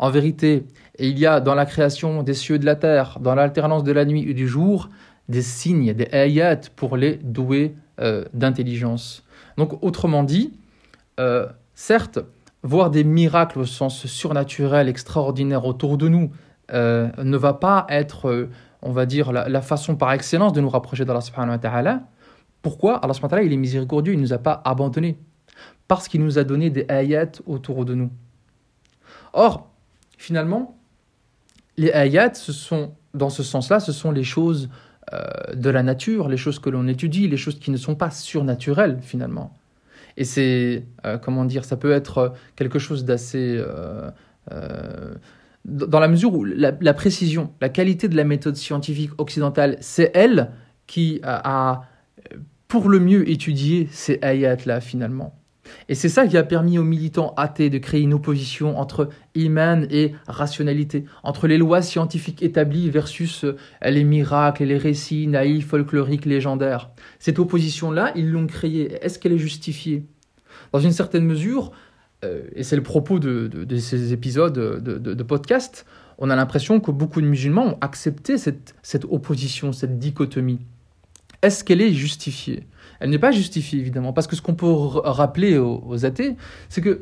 En 0.03 0.09
vérité, 0.09 0.65
il 0.99 1.17
y 1.17 1.25
a 1.25 1.39
dans 1.39 1.55
la 1.55 1.65
création 1.65 2.23
des 2.23 2.33
cieux 2.33 2.55
et 2.55 2.59
de 2.59 2.65
la 2.65 2.75
terre, 2.75 3.19
dans 3.21 3.35
l'alternance 3.35 3.85
de 3.85 3.93
la 3.93 4.03
nuit 4.03 4.29
et 4.29 4.33
du 4.33 4.49
jour, 4.49 4.89
des 5.29 5.41
signes, 5.41 5.93
des 5.93 6.09
ayats 6.11 6.59
pour 6.75 6.97
les 6.97 7.15
doués 7.23 7.73
euh, 8.01 8.25
d'intelligence. 8.33 9.23
Donc, 9.55 9.81
autrement 9.81 10.23
dit, 10.23 10.59
euh, 11.21 11.47
certes, 11.73 12.19
voir 12.63 12.89
des 12.89 13.05
miracles 13.05 13.59
au 13.59 13.65
sens 13.65 14.05
surnaturel, 14.05 14.89
extraordinaire 14.89 15.65
autour 15.65 15.97
de 15.97 16.09
nous, 16.09 16.31
euh, 16.73 17.07
ne 17.23 17.37
va 17.37 17.53
pas 17.53 17.85
être, 17.87 18.49
on 18.81 18.91
va 18.91 19.05
dire, 19.05 19.31
la, 19.31 19.61
façon 19.61 19.95
par 19.95 20.11
excellence 20.11 20.51
de 20.51 20.59
nous 20.59 20.69
rapprocher 20.69 21.05
d'Allah 21.05 21.21
subhanahu 21.21 21.51
wa 21.51 21.59
ta'ala. 21.59 22.01
Pourquoi? 22.61 22.97
Allah 22.97 23.13
subhanahu 23.13 23.31
wa 23.31 23.37
ta'ala, 23.37 23.43
il 23.45 23.53
est 23.53 23.57
miséricordieux, 23.57 24.11
il 24.11 24.17
ne 24.17 24.23
nous 24.23 24.33
a 24.33 24.37
pas 24.37 24.61
abandonnés. 24.65 25.17
Parce 25.87 26.09
qu'il 26.09 26.21
nous 26.25 26.39
a 26.39 26.43
donné 26.43 26.69
des 26.69 26.85
ayats 26.89 27.31
autour 27.47 27.85
de 27.85 27.93
nous. 27.93 28.11
Or, 29.31 29.69
finalement, 30.23 30.77
les 31.75 31.89
ayats, 31.89 32.33
ce 32.33 32.53
sont, 32.53 32.93
dans 33.13 33.29
ce 33.29 33.43
sens-là, 33.43 33.81
ce 33.81 33.91
sont 33.91 34.11
les 34.11 34.23
choses 34.23 34.69
euh, 35.11 35.19
de 35.53 35.69
la 35.69 35.83
nature, 35.83 36.29
les 36.29 36.37
choses 36.37 36.59
que 36.59 36.69
l'on 36.69 36.87
étudie, 36.87 37.27
les 37.27 37.35
choses 37.35 37.59
qui 37.59 37.71
ne 37.71 37.77
sont 37.77 37.95
pas 37.95 38.09
surnaturelles 38.09 38.99
finalement. 39.01 39.53
Et 40.15 40.23
c'est, 40.23 40.85
euh, 41.05 41.17
comment 41.17 41.43
dire, 41.43 41.65
ça 41.65 41.75
peut 41.75 41.91
être 41.91 42.33
quelque 42.55 42.79
chose 42.79 43.03
d'assez... 43.03 43.57
Euh, 43.59 44.11
dans 45.65 45.99
la 45.99 46.07
mesure 46.07 46.33
où 46.33 46.43
la, 46.45 46.71
la, 46.79 46.93
précision, 46.93 47.51
la 47.61 47.69
qualité 47.69 48.07
de 48.07 48.15
la 48.15 48.25
méthode 48.25 48.55
scientifique 48.55 49.11
occidentale, 49.17 49.77
c'est 49.81 50.11
elle 50.13 50.51
qui 50.87 51.21
a, 51.23 51.83
pour 52.67 52.89
le 52.89 52.99
mieux 52.99 53.29
étudié 53.29 53.87
ces 53.91 54.19
ayats-là 54.21 54.81
finalement. 54.81 55.37
Et 55.89 55.95
c'est 55.95 56.09
ça 56.09 56.27
qui 56.27 56.37
a 56.37 56.43
permis 56.43 56.77
aux 56.77 56.83
militants 56.83 57.33
athées 57.37 57.69
de 57.69 57.77
créer 57.77 58.01
une 58.01 58.13
opposition 58.13 58.77
entre 58.77 59.09
iman 59.35 59.85
et 59.89 60.13
rationalité, 60.27 61.05
entre 61.23 61.47
les 61.47 61.57
lois 61.57 61.81
scientifiques 61.81 62.43
établies 62.43 62.89
versus 62.89 63.43
euh, 63.43 63.57
les 63.83 64.03
miracles 64.03 64.63
et 64.63 64.65
les 64.65 64.77
récits 64.77 65.27
naïfs, 65.27 65.67
folkloriques, 65.67 66.25
légendaires. 66.25 66.91
Cette 67.19 67.39
opposition-là, 67.39 68.11
ils 68.15 68.29
l'ont 68.29 68.47
créée. 68.47 68.97
Est-ce 69.01 69.19
qu'elle 69.19 69.33
est 69.33 69.37
justifiée? 69.37 70.03
Dans 70.71 70.79
une 70.79 70.91
certaine 70.91 71.25
mesure, 71.25 71.71
euh, 72.23 72.43
et 72.55 72.63
c'est 72.63 72.75
le 72.75 72.83
propos 72.83 73.19
de, 73.19 73.65
ces 73.77 74.13
épisodes 74.13 74.53
de, 74.53 75.23
podcast, 75.23 75.85
on 76.17 76.29
a 76.29 76.35
l'impression 76.35 76.79
que 76.79 76.91
beaucoup 76.91 77.21
de 77.21 77.27
musulmans 77.27 77.73
ont 77.73 77.77
accepté 77.81 78.37
cette 78.37 79.05
opposition, 79.09 79.71
cette 79.71 79.99
dichotomie. 79.99 80.59
Est-ce 81.41 81.63
qu'elle 81.63 81.81
est 81.81 81.91
justifiée? 81.91 82.65
Elle 83.03 83.09
n'est 83.09 83.19
pas 83.19 83.31
justifiée, 83.31 83.79
évidemment. 83.79 84.13
Parce 84.13 84.27
que 84.27 84.35
ce 84.37 84.41
qu'on 84.41 84.55
peut 84.55 84.71
rappeler 84.71 85.57
aux, 85.57 86.05
athées, 86.05 86.37
c'est 86.69 86.79
que 86.79 87.01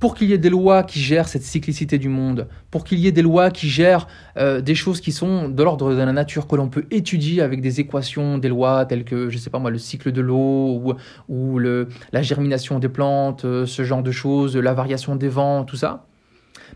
pour 0.00 0.16
qu'il 0.16 0.28
y 0.28 0.32
ait 0.32 0.38
des 0.38 0.50
lois 0.50 0.82
qui 0.82 0.98
gèrent 0.98 1.28
cette 1.28 1.44
cyclicité 1.44 1.98
du 1.98 2.08
monde, 2.08 2.48
pour 2.72 2.82
qu'il 2.82 2.98
y 2.98 3.06
ait 3.06 3.12
des 3.12 3.22
lois 3.22 3.52
qui 3.52 3.68
gèrent 3.68 4.08
euh, 4.36 4.60
des 4.60 4.74
choses 4.74 5.00
qui 5.00 5.12
sont 5.12 5.48
de 5.48 5.62
l'ordre 5.62 5.94
de 5.94 5.98
la 5.98 6.12
nature, 6.12 6.48
que 6.48 6.56
l'on 6.56 6.68
peut 6.68 6.84
étudier 6.90 7.42
avec 7.42 7.60
des 7.60 7.78
équations, 7.78 8.38
des 8.38 8.48
lois 8.48 8.86
telles 8.86 9.04
que, 9.04 9.30
je 9.30 9.36
ne 9.36 9.40
sais 9.40 9.50
pas 9.50 9.60
moi, 9.60 9.70
le 9.70 9.78
cycle 9.78 10.10
de 10.10 10.20
l'eau 10.20 10.96
ou, 11.28 11.58
le, 11.60 11.90
la 12.10 12.22
germination 12.22 12.80
des 12.80 12.88
plantes, 12.88 13.44
euh, 13.44 13.66
ce 13.66 13.84
genre 13.84 14.02
de 14.02 14.10
choses, 14.10 14.56
la 14.56 14.74
variation 14.74 15.14
des 15.14 15.28
vents, 15.28 15.62
tout 15.62 15.76
ça, 15.76 16.06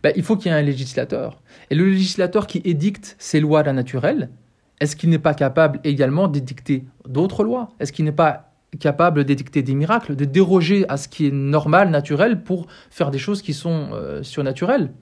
ben, 0.05 0.13
il 0.15 0.23
faut 0.23 0.37
qu'il 0.37 0.53
y 0.53 0.55
ait 0.55 0.59
un 0.59 0.63
législateur. 0.63 1.43
Et 1.71 1.75
le 1.75 1.91
législateur 1.91 2.47
qui 2.47 2.63
édicte 2.65 3.17
ces 3.19 3.41
lois 3.41 3.65
naturelles, 3.65 4.31
est-ce 4.79 4.95
qu'il 4.95 5.11
n'est 5.11 5.19
pas 5.19 5.35
capable 5.35 5.81
également 5.83 6.29
d'édicter 6.29 6.85
d'autres 7.09 7.43
lois? 7.43 7.71
Est-ce 7.81 7.93
qu'il 7.93 8.05
n'est 8.05 8.13
pas 8.13 8.50
capable 8.79 9.25
d'édicter 9.25 9.63
des 9.63 9.75
miracles, 9.75 10.15
de 10.15 10.25
déroger 10.25 10.85
à 10.89 10.97
ce 10.97 11.09
qui 11.09 11.27
est 11.27 11.33
normal, 11.33 11.91
naturel, 11.91 12.43
pour 12.43 12.67
faire 12.91 13.11
des 13.11 13.19
choses 13.19 13.43
qui 13.43 13.53
sont 13.53 13.91
euh, 13.93 14.23
surnaturelles. 14.23 14.93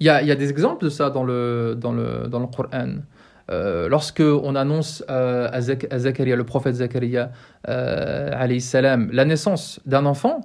Il 0.00 0.06
y, 0.06 0.10
a, 0.10 0.34
des 0.34 0.50
exemples 0.50 0.84
de 0.84 0.90
ça 0.90 1.10
dans 1.10 1.24
le, 1.24 1.76
dans 1.78 1.92
le, 1.92 2.26
dans 2.28 2.44
Coran. 2.46 2.96
Euh, 3.50 3.88
lorsque 3.88 4.20
on 4.20 4.54
annonce 4.54 5.04
euh, 5.10 5.48
à, 5.52 5.60
Zakaria, 5.60 6.36
le 6.36 6.44
prophète 6.44 6.76
Zakaria, 6.76 7.32
euh, 7.68 8.58
salam, 8.60 9.10
la 9.12 9.24
naissance 9.24 9.80
d'un 9.86 10.06
enfant, 10.06 10.40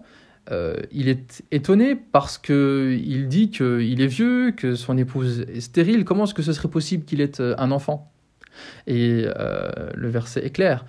il 0.91 1.09
est 1.09 1.43
étonné 1.51 1.95
parce 1.95 2.37
que 2.37 2.95
il 3.03 3.27
dit 3.27 3.49
qu'il 3.49 3.99
est 3.99 4.07
vieux, 4.07 4.51
que 4.51 4.75
son 4.75 4.95
épouse 4.95 5.45
est 5.51 5.61
stérile. 5.61 6.05
Comment 6.05 6.25
est-ce 6.25 6.35
que 6.35 6.43
ce 6.43 6.53
serait 6.53 6.67
possible 6.67 7.03
qu'il 7.03 7.19
ait 7.19 7.41
un 7.41 7.71
enfant? 7.71 8.11
Et 8.85 9.25
le 9.25 10.07
verset 10.07 10.45
est 10.45 10.51
clair. 10.51 10.85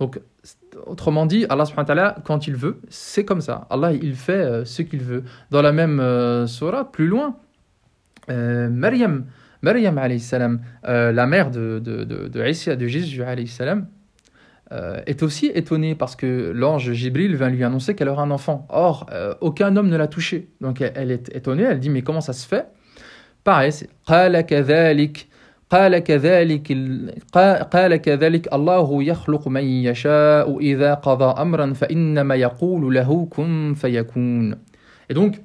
Donc, 0.00 0.20
autrement 0.86 1.26
dit, 1.26 1.46
Allah 1.48 1.64
quand 2.24 2.46
il 2.46 2.56
veut, 2.56 2.80
c'est 2.88 3.24
comme 3.24 3.40
ça. 3.40 3.66
Allah, 3.70 3.92
il 3.92 4.14
fait 4.14 4.32
euh, 4.32 4.64
ce 4.64 4.82
qu'il 4.82 5.00
veut. 5.00 5.24
Dans 5.50 5.62
la 5.62 5.72
même 5.72 6.00
euh, 6.00 6.46
surah, 6.46 6.90
plus 6.90 7.06
loin, 7.06 7.36
euh, 8.30 8.68
Maryam, 8.68 9.26
Maryam 9.62 9.98
euh, 10.86 11.12
la 11.12 11.26
mère 11.26 11.50
de, 11.50 11.78
de, 11.78 12.04
de, 12.04 12.28
de 12.28 12.86
Jésus 12.86 13.22
est 15.06 15.22
aussi 15.22 15.46
étonnée 15.54 15.94
parce 15.94 16.16
que 16.16 16.50
l'ange 16.54 16.92
Jibril 16.92 17.36
vient 17.36 17.48
lui 17.48 17.62
annoncer 17.62 17.94
qu'elle 17.94 18.08
aura 18.08 18.24
un 18.24 18.30
enfant. 18.30 18.66
Or, 18.70 19.06
aucun 19.40 19.76
homme 19.76 19.88
ne 19.88 19.96
l'a 19.96 20.08
touché. 20.08 20.48
Donc, 20.60 20.80
elle, 20.80 20.92
elle, 20.96 21.10
est 21.12 21.34
étonnée, 21.34 21.62
elle 21.62 21.78
dit, 21.78 21.90
mais 21.90 22.02
comment 22.02 22.20
ça 22.20 22.32
se 22.32 22.46
fait? 22.46 22.66
Pareil, 23.44 23.70
c'est 23.72 23.88
قال 25.73 25.99
كذلك 25.99 26.77
قال 27.73 27.95
كذلك 27.95 28.53
الله 28.53 29.03
يخلق 29.03 29.47
من 29.47 29.63
يشاء 29.63 30.59
إذا 30.59 30.93
قضى 30.93 31.41
أمرا 31.41 31.73
فإنما 31.73 32.35
يقول 32.35 32.95
له 32.95 33.27
كن 33.29 33.73
فيكون 33.73 34.55
Et 35.11 35.15
donc, 35.15 35.41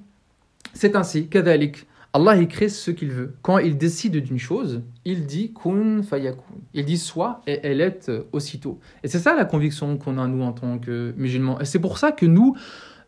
c'est 0.75 0.95
ainsi, 0.97 1.29
كذلك 1.29 1.87
Allah 2.17 2.37
il 2.37 2.47
crée 2.47 2.69
ce 2.69 2.93
qu'il 2.93 3.11
veut. 3.11 3.35
Quand 3.43 3.59
il 3.59 3.77
décide 3.77 4.17
d'une 4.19 4.39
chose, 4.39 4.83
il 5.05 5.27
dit 5.27 5.53
kun 5.53 6.01
fayakun. 6.05 6.43
Il 6.73 6.85
dit 6.85 6.97
soit 6.97 7.41
et 7.49 7.59
elle 7.65 7.81
est 7.81 8.09
aussitôt. 8.31 8.79
Et 9.03 9.09
c'est 9.09 9.19
ça 9.19 9.35
la 9.35 9.45
conviction 9.45 9.99
qu'on 9.99 10.17
a 10.19 10.29
nous 10.29 10.45
en 10.45 10.53
tant 10.53 10.79
que 10.79 11.13
musulmans. 11.17 11.59
Et 11.59 11.65
c'est 11.65 11.81
pour 11.81 11.99
ça 11.99 12.13
que 12.13 12.25
nous, 12.25 12.55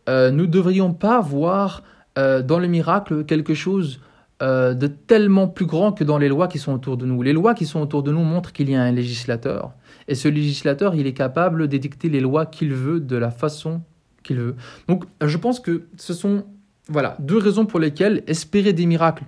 euh, 0.09 0.33
nous 0.33 0.47
ne 0.47 0.51
devrions 0.51 0.93
pas 0.93 1.21
voir 1.21 1.85
euh, 2.19 2.43
dans 2.43 2.59
le 2.59 2.67
miracle 2.67 3.25
quelque 3.25 3.55
chose 3.55 4.01
euh, 4.42 4.74
de 4.74 4.88
tellement 4.88 5.48
plus 5.48 5.66
grand 5.66 5.92
que 5.92 6.04
dans 6.04 6.18
les 6.18 6.28
lois 6.28 6.48
qui 6.48 6.60
sont 6.60 6.74
autour 6.74 6.98
de 6.98 7.06
nous. 7.06 7.22
Les 7.22 7.34
lois 7.34 7.54
qui 7.54 7.66
sont 7.66 7.80
autour 7.80 8.04
de 8.04 8.12
nous 8.12 8.24
montrent 8.24 8.54
qu'il 8.54 8.70
y 8.70 8.76
a 8.76 8.82
un 8.82 8.92
législateur. 8.92 9.74
Et 10.08 10.16
ce 10.16 10.28
législateur, 10.28 10.96
il 10.96 11.06
est 11.08 11.14
capable 11.14 11.68
d'édicter 11.68 12.10
les 12.10 12.20
lois 12.20 12.46
qu'il 12.46 12.74
veut 12.74 13.00
de 13.00 13.16
la 13.16 13.32
façon 13.32 13.82
qu'il 14.24 14.38
veut. 14.38 14.56
Donc 14.88 15.06
je 15.24 15.38
pense 15.38 15.60
que 15.60 15.84
ce 15.98 16.14
sont 16.14 16.46
voilà, 16.88 17.16
deux 17.20 17.38
raisons 17.38 17.66
pour 17.66 17.80
lesquelles 17.80 18.24
espérer 18.28 18.74
des 18.74 18.86
miracles 18.86 19.26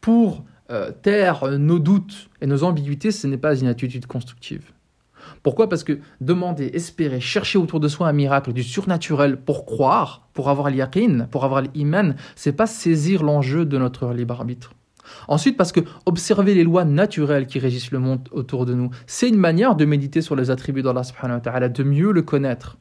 pour 0.00 0.44
euh, 0.70 0.90
taire 0.90 1.58
nos 1.58 1.78
doutes 1.78 2.28
et 2.40 2.46
nos 2.46 2.64
ambiguïtés, 2.64 3.10
ce 3.10 3.26
n'est 3.26 3.38
pas 3.38 3.58
une 3.58 3.68
attitude 3.68 4.06
constructive. 4.06 4.72
Pourquoi? 5.42 5.68
Parce 5.68 5.84
que 5.84 5.98
demander, 6.20 6.70
espérer, 6.74 7.20
chercher 7.20 7.58
autour 7.58 7.80
de 7.80 7.88
soi 7.88 8.08
un 8.08 8.12
miracle, 8.12 8.52
du 8.52 8.62
surnaturel 8.62 9.36
pour 9.36 9.66
croire, 9.66 10.28
pour 10.32 10.48
avoir 10.50 10.70
l'iman, 10.70 11.28
pour 11.30 11.44
avoir 11.44 11.62
l'iman, 11.62 12.14
c'est 12.36 12.52
pas 12.52 12.66
saisir 12.66 13.22
l'enjeu 13.22 13.64
de 13.64 13.78
notre 13.78 14.12
libre 14.12 14.34
arbitre. 14.34 14.72
Ensuite, 15.28 15.56
parce 15.56 15.72
que 15.72 15.80
observer 16.06 16.54
les 16.54 16.64
lois 16.64 16.84
naturelles 16.84 17.46
qui 17.46 17.58
régissent 17.58 17.90
le 17.90 17.98
monde 17.98 18.28
autour 18.32 18.66
de 18.66 18.74
nous, 18.74 18.90
c'est 19.06 19.28
une 19.28 19.36
manière 19.36 19.74
de 19.74 19.84
méditer 19.84 20.22
sur 20.22 20.36
les 20.36 20.50
attributs 20.50 20.82
d'Allah 20.82 21.04
subhanahu 21.04 21.40
de 21.70 21.82
mieux 21.82 22.12
le 22.12 22.22
connaître. 22.22 22.78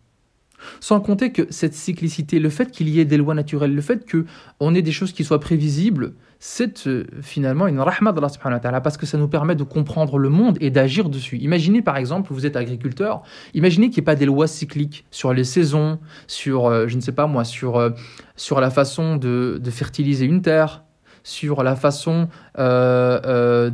Sans 0.79 1.01
compter 1.01 1.33
que 1.33 1.43
cette 1.49 1.73
cyclicité, 1.73 2.39
le 2.39 2.49
fait 2.49 2.71
qu'il 2.71 2.87
y 2.87 2.99
ait 2.99 3.05
des 3.05 3.17
lois 3.17 3.35
naturelles, 3.35 3.75
le 3.75 3.81
fait 3.81 4.09
qu'on 4.09 4.75
ait 4.75 4.81
des 4.81 4.91
choses 4.93 5.11
qui 5.11 5.25
soient 5.25 5.39
prévisibles, 5.39 6.13
c'est 6.45 6.87
euh, 6.87 7.05
finalement 7.21 7.67
une 7.67 7.79
rahma 7.79 8.11
d'Allah 8.11 8.27
subhanahu 8.27 8.59
wa 8.61 8.81
parce 8.81 8.97
que 8.97 9.05
ça 9.05 9.17
nous 9.17 9.29
permet 9.29 9.55
de 9.55 9.63
comprendre 9.63 10.17
le 10.17 10.27
monde 10.27 10.57
et 10.59 10.71
d'agir 10.71 11.07
dessus. 11.07 11.37
Imaginez 11.37 11.81
par 11.81 11.95
exemple, 11.95 12.33
vous 12.33 12.45
êtes 12.45 12.57
agriculteur, 12.57 13.21
imaginez 13.53 13.89
qu'il 13.89 14.01
n'y 14.01 14.03
ait 14.03 14.11
pas 14.11 14.15
des 14.15 14.25
lois 14.25 14.47
cycliques 14.47 15.05
sur 15.09 15.33
les 15.33 15.45
saisons, 15.45 15.99
sur, 16.27 16.65
euh, 16.65 16.89
je 16.89 16.97
ne 16.97 17.01
sais 17.01 17.13
pas 17.13 17.27
moi, 17.27 17.45
sur, 17.45 17.77
euh, 17.77 17.91
sur 18.35 18.59
la 18.59 18.71
façon 18.71 19.15
de, 19.15 19.61
fertiliser 19.71 20.25
une 20.25 20.41
terre, 20.41 20.83
sur 21.23 21.63
la 21.63 21.77
façon 21.77 22.27
de, 22.57 23.71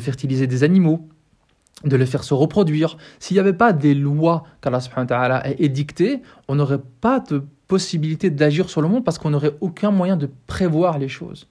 fertiliser 0.00 0.48
des 0.48 0.64
animaux 0.64 1.08
de 1.84 1.94
les 1.94 2.06
faire 2.06 2.24
se 2.24 2.34
reproduire. 2.34 2.96
S'il 3.20 3.36
n'y 3.36 3.40
avait 3.40 3.52
pas 3.52 3.72
des 3.72 3.94
lois 3.94 4.42
qu'Allah 4.62 4.80
subhanahu 4.80 5.12
wa 5.12 5.36
a 5.36 5.50
édictées, 5.60 6.22
on 6.48 6.56
n'aurait 6.56 6.82
pas 7.00 7.20
de 7.20 7.44
possibilité 7.68 8.30
d'agir 8.30 8.68
sur 8.68 8.82
le 8.82 8.88
monde 8.88 9.04
parce 9.04 9.18
qu'on 9.18 9.30
n'aurait 9.30 9.54
aucun 9.60 9.92
moyen 9.92 10.16
de 10.16 10.28
prévoir 10.48 10.98
les 10.98 11.06
choses. 11.06 11.46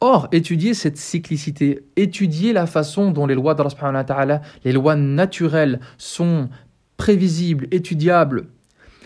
Or, 0.00 0.28
étudier 0.32 0.74
cette 0.74 0.96
cyclicité, 0.96 1.84
étudier 1.96 2.52
la 2.52 2.66
façon 2.66 3.10
dont 3.10 3.26
les 3.26 3.34
lois 3.34 3.54
d'Allah, 3.54 4.42
les 4.64 4.72
lois 4.72 4.96
naturelles 4.96 5.80
sont 5.96 6.48
prévisibles, 6.96 7.68
étudiables, 7.70 8.48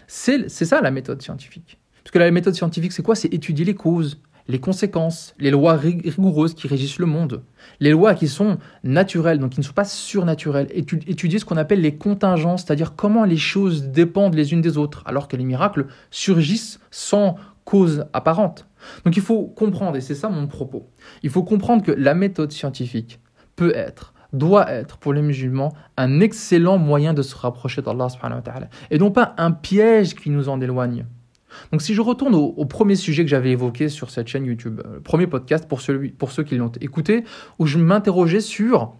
c'est 0.06 0.48
ça 0.48 0.80
la 0.80 0.90
méthode 0.90 1.22
scientifique. 1.22 1.78
Parce 2.02 2.12
que 2.12 2.18
la 2.18 2.30
méthode 2.30 2.54
scientifique, 2.54 2.92
c'est 2.92 3.02
quoi? 3.02 3.14
C'est 3.14 3.32
étudier 3.32 3.64
les 3.64 3.74
causes, 3.74 4.20
les 4.48 4.58
conséquences, 4.58 5.34
les 5.38 5.50
lois 5.50 5.74
rigoureuses 5.74 6.54
qui 6.54 6.66
régissent 6.66 6.98
le 6.98 7.06
monde, 7.06 7.42
les 7.78 7.92
lois 7.92 8.14
qui 8.14 8.26
sont 8.26 8.58
naturelles, 8.82 9.38
donc 9.38 9.52
qui 9.52 9.60
ne 9.60 9.64
sont 9.64 9.72
pas 9.72 9.84
surnaturelles, 9.84 10.66
étudier 10.74 11.38
ce 11.38 11.44
qu'on 11.44 11.56
appelle 11.56 11.80
les 11.80 11.96
contingences, 11.96 12.64
c'est-à-dire 12.64 12.96
comment 12.96 13.24
les 13.24 13.36
choses 13.36 13.84
dépendent 13.84 14.34
les 14.34 14.52
unes 14.52 14.60
des 14.60 14.78
autres, 14.78 15.02
alors 15.06 15.28
que 15.28 15.36
les 15.36 15.44
miracles 15.44 15.86
surgissent 16.10 16.80
sans 16.90 17.36
cause 17.64 18.06
apparente. 18.12 18.66
Donc 19.04 19.16
il 19.16 19.22
faut 19.22 19.44
comprendre, 19.46 19.96
et 19.96 20.00
c'est 20.00 20.14
ça 20.14 20.28
mon 20.28 20.46
propos, 20.46 20.88
il 21.22 21.30
faut 21.30 21.42
comprendre 21.42 21.82
que 21.82 21.92
la 21.92 22.14
méthode 22.14 22.52
scientifique 22.52 23.20
peut 23.56 23.72
être, 23.74 24.14
doit 24.32 24.70
être 24.70 24.98
pour 24.98 25.12
les 25.12 25.22
musulmans 25.22 25.72
un 25.96 26.20
excellent 26.20 26.78
moyen 26.78 27.14
de 27.14 27.22
se 27.22 27.36
rapprocher 27.36 27.82
d'Allah 27.82 28.08
et 28.90 28.98
non 28.98 29.10
pas 29.10 29.34
un 29.38 29.52
piège 29.52 30.14
qui 30.14 30.30
nous 30.30 30.48
en 30.48 30.60
éloigne. 30.60 31.06
Donc 31.70 31.82
si 31.82 31.94
je 31.94 32.00
retourne 32.00 32.34
au, 32.34 32.64
premier 32.64 32.96
sujet 32.96 33.24
que 33.24 33.28
j'avais 33.28 33.50
évoqué 33.50 33.90
sur 33.90 34.10
cette 34.10 34.28
chaîne 34.28 34.46
YouTube, 34.46 34.80
le 34.84 34.96
euh, 34.96 35.00
premier 35.00 35.26
podcast 35.26 35.68
pour, 35.68 35.82
pour 36.18 36.32
ceux 36.32 36.44
qui 36.44 36.56
l'ont 36.56 36.72
écouté, 36.80 37.24
où 37.58 37.66
je 37.66 37.78
m'interrogeais 37.78 38.40
sur 38.40 38.94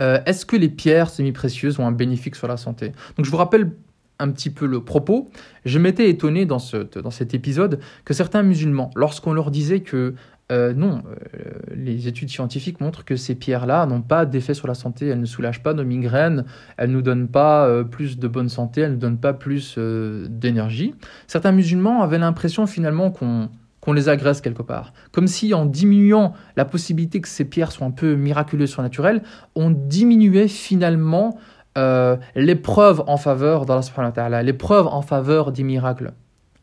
euh, 0.00 0.20
est-ce 0.26 0.44
que 0.44 0.56
les 0.56 0.68
pierres 0.68 1.10
semi-précieuses 1.10 1.80
ont 1.80 1.86
un 1.86 1.92
bénéfice 1.92 2.36
sur 2.36 2.48
la 2.48 2.56
santé? 2.56 2.92
Donc 3.16 3.26
je 3.26 3.30
vous 3.30 3.36
rappelle 3.36 3.72
un 4.18 4.30
petit 4.30 4.50
peu 4.50 4.66
le 4.66 4.82
propos, 4.82 5.30
je 5.64 5.78
m'étais 5.78 6.08
étonné 6.08 6.46
dans, 6.46 6.58
ce, 6.58 6.76
dans 6.76 7.10
cet 7.10 7.34
épisode 7.34 7.80
que 8.04 8.14
certains 8.14 8.42
musulmans, 8.42 8.90
lorsqu'on 8.94 9.32
leur 9.32 9.50
disait 9.50 9.80
que 9.80 10.14
euh, 10.52 10.72
non, 10.72 11.02
euh, 11.08 11.50
les 11.74 12.06
études 12.06 12.28
scientifiques 12.28 12.80
montrent 12.80 13.04
que 13.04 13.16
ces 13.16 13.34
pierres-là 13.34 13.84
n'ont 13.86 14.02
pas 14.02 14.26
d'effet 14.26 14.54
sur 14.54 14.68
la 14.68 14.74
santé, 14.74 15.08
elles 15.08 15.20
ne 15.20 15.26
soulagent 15.26 15.62
pas 15.62 15.74
nos 15.74 15.82
migraines, 15.82 16.44
elles 16.76 16.90
ne 16.90 16.94
nous 16.94 17.02
donnent 17.02 17.28
pas 17.28 17.66
euh, 17.66 17.82
plus 17.82 18.16
de 18.16 18.28
bonne 18.28 18.48
santé, 18.48 18.82
elles 18.82 18.90
ne 18.90 18.94
nous 18.94 19.00
donnent 19.00 19.18
pas 19.18 19.32
plus 19.32 19.76
d'énergie. 19.76 20.94
Certains 21.26 21.52
musulmans 21.52 22.02
avaient 22.02 22.18
l'impression 22.18 22.66
finalement 22.66 23.10
qu'on 23.10 23.48
qu'on 23.86 23.92
les 23.92 24.08
agresse 24.08 24.40
quelque 24.40 24.62
part. 24.62 24.92
Comme 25.12 25.28
si 25.28 25.54
en 25.54 25.64
diminuant 25.64 26.32
la 26.56 26.64
possibilité 26.64 27.20
que 27.20 27.28
ces 27.28 27.44
pierres 27.44 27.70
soient 27.70 27.86
un 27.86 27.92
peu 27.92 28.16
miraculeuses, 28.16 28.70
surnaturelles, 28.70 29.22
on 29.54 29.70
diminuait 29.70 30.48
finalement 30.48 31.38
euh, 31.76 32.16
l'épreuve 32.34 33.02
en 33.06 33.16
faveur 33.16 33.66
d'Allah 33.66 33.82
subhanahu 33.82 34.10
wa 34.10 34.14
ta'ala, 34.14 34.42
l'épreuve 34.42 34.86
en 34.86 35.02
faveur 35.02 35.52
des 35.52 35.62
miracles. 35.62 36.12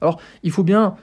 Alors, 0.02 0.20
il 0.44 0.52
faut 0.52 0.64
bien 0.64 0.96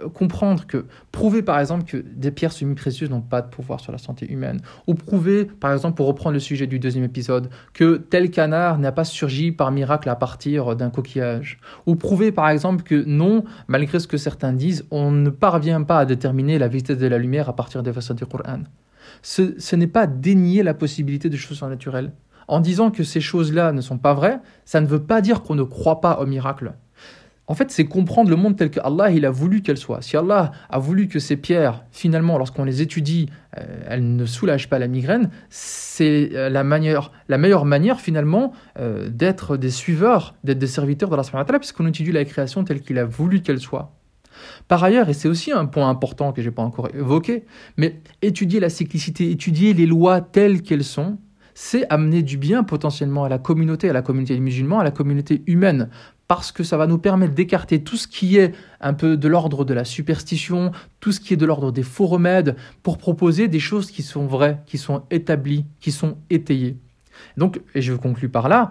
euh, 0.00 0.08
comprendre 0.08 0.66
que 0.66 0.86
prouver 1.10 1.42
par 1.42 1.58
exemple 1.60 1.84
que 1.84 1.96
des 1.96 2.30
pierres 2.30 2.52
semi-précieuses 2.52 3.10
n'ont 3.10 3.20
pas 3.20 3.42
de 3.42 3.48
pouvoir 3.48 3.80
sur 3.80 3.92
la 3.92 3.98
santé 3.98 4.30
humaine, 4.30 4.60
ou 4.86 4.94
prouver 4.94 5.44
par 5.44 5.72
exemple, 5.72 5.96
pour 5.96 6.06
reprendre 6.06 6.34
le 6.34 6.40
sujet 6.40 6.66
du 6.66 6.78
deuxième 6.78 7.04
épisode, 7.04 7.50
que 7.72 7.96
tel 7.96 8.30
canard 8.30 8.78
n'a 8.78 8.90
pas 8.90 9.04
surgi 9.04 9.52
par 9.52 9.70
miracle 9.70 10.08
à 10.08 10.16
partir 10.16 10.74
d'un 10.76 10.90
coquillage, 10.90 11.60
ou 11.86 11.94
prouver 11.94 12.32
par 12.32 12.48
exemple 12.48 12.82
que 12.82 13.04
non, 13.06 13.44
malgré 13.68 14.00
ce 14.00 14.06
que 14.06 14.16
certains 14.16 14.52
disent, 14.52 14.86
on 14.90 15.10
ne 15.10 15.30
parvient 15.30 15.82
pas 15.82 16.00
à 16.00 16.04
déterminer 16.04 16.58
la 16.58 16.68
vitesse 16.68 16.98
de 16.98 17.06
la 17.06 17.18
lumière 17.18 17.48
à 17.48 17.56
partir 17.56 17.82
des 17.82 17.90
versets 17.90 18.14
du 18.14 18.26
Coran. 18.26 18.64
Ce, 19.20 19.58
ce 19.58 19.76
n'est 19.76 19.86
pas 19.86 20.06
dénier 20.06 20.62
la 20.62 20.74
possibilité 20.74 21.28
de 21.28 21.36
choses 21.36 21.58
surnaturelles 21.58 22.12
en 22.48 22.60
disant 22.60 22.90
que 22.90 23.04
ces 23.04 23.20
choses-là 23.20 23.72
ne 23.72 23.80
sont 23.80 23.98
pas 23.98 24.14
vraies, 24.14 24.40
ça 24.64 24.80
ne 24.80 24.86
veut 24.86 25.02
pas 25.02 25.20
dire 25.20 25.42
qu'on 25.42 25.54
ne 25.54 25.62
croit 25.62 26.00
pas 26.00 26.18
au 26.20 26.26
miracle. 26.26 26.74
En 27.48 27.54
fait, 27.54 27.70
c'est 27.70 27.84
comprendre 27.84 28.30
le 28.30 28.36
monde 28.36 28.56
tel 28.56 28.70
que 28.70 28.80
Allah 28.80 29.10
il 29.10 29.26
a 29.26 29.30
voulu 29.30 29.62
qu'elle 29.62 29.76
soit. 29.76 30.00
Si 30.00 30.16
Allah 30.16 30.52
a 30.70 30.78
voulu 30.78 31.08
que 31.08 31.18
ces 31.18 31.36
pierres, 31.36 31.84
finalement, 31.90 32.38
lorsqu'on 32.38 32.64
les 32.64 32.82
étudie, 32.82 33.28
euh, 33.58 33.62
elles 33.88 34.16
ne 34.16 34.24
soulagent 34.26 34.68
pas 34.68 34.78
la 34.78 34.86
migraine, 34.86 35.28
c'est 35.50 36.30
euh, 36.34 36.48
la, 36.48 36.62
manière, 36.62 37.10
la 37.28 37.38
meilleure 37.38 37.64
manière, 37.64 38.00
finalement, 38.00 38.52
euh, 38.78 39.08
d'être 39.08 39.56
des 39.56 39.70
suiveurs, 39.70 40.34
d'être 40.44 40.60
des 40.60 40.68
serviteurs 40.68 41.10
de 41.10 41.16
Allah, 41.16 41.58
puisqu'on 41.58 41.86
étudie 41.86 42.12
la 42.12 42.24
création 42.24 42.62
telle 42.62 42.80
qu'il 42.80 42.98
a 42.98 43.04
voulu 43.04 43.42
qu'elle 43.42 43.60
soit. 43.60 43.92
Par 44.68 44.82
ailleurs, 44.82 45.08
et 45.08 45.12
c'est 45.12 45.28
aussi 45.28 45.52
un 45.52 45.66
point 45.66 45.88
important 45.88 46.32
que 46.32 46.42
je 46.42 46.48
n'ai 46.48 46.54
pas 46.54 46.62
encore 46.62 46.88
évoqué, 46.94 47.44
mais 47.76 48.00
étudier 48.22 48.60
la 48.60 48.70
cyclicité, 48.70 49.30
étudier 49.30 49.74
les 49.74 49.86
lois 49.86 50.20
telles 50.20 50.62
qu'elles 50.62 50.84
sont, 50.84 51.18
c'est 51.54 51.86
amener 51.90 52.22
du 52.22 52.36
bien 52.36 52.64
potentiellement 52.64 53.24
à 53.24 53.28
la 53.28 53.38
communauté, 53.38 53.90
à 53.90 53.92
la 53.92 54.02
communauté 54.02 54.34
des 54.34 54.40
musulmans, 54.40 54.80
à 54.80 54.84
la 54.84 54.90
communauté 54.90 55.42
humaine, 55.46 55.88
parce 56.28 56.52
que 56.52 56.64
ça 56.64 56.76
va 56.76 56.86
nous 56.86 56.98
permettre 56.98 57.34
d'écarter 57.34 57.82
tout 57.82 57.96
ce 57.96 58.08
qui 58.08 58.38
est 58.38 58.54
un 58.80 58.94
peu 58.94 59.16
de 59.16 59.28
l'ordre 59.28 59.64
de 59.64 59.74
la 59.74 59.84
superstition, 59.84 60.72
tout 61.00 61.12
ce 61.12 61.20
qui 61.20 61.34
est 61.34 61.36
de 61.36 61.44
l'ordre 61.44 61.72
des 61.72 61.82
faux 61.82 62.06
remèdes, 62.06 62.56
pour 62.82 62.98
proposer 62.98 63.48
des 63.48 63.60
choses 63.60 63.90
qui 63.90 64.02
sont 64.02 64.26
vraies, 64.26 64.62
qui 64.66 64.78
sont 64.78 65.02
établies, 65.10 65.66
qui 65.80 65.92
sont 65.92 66.16
étayées. 66.30 66.76
Donc, 67.36 67.60
et 67.74 67.82
je 67.82 67.92
conclue 67.92 68.28
par 68.28 68.48
là, 68.48 68.70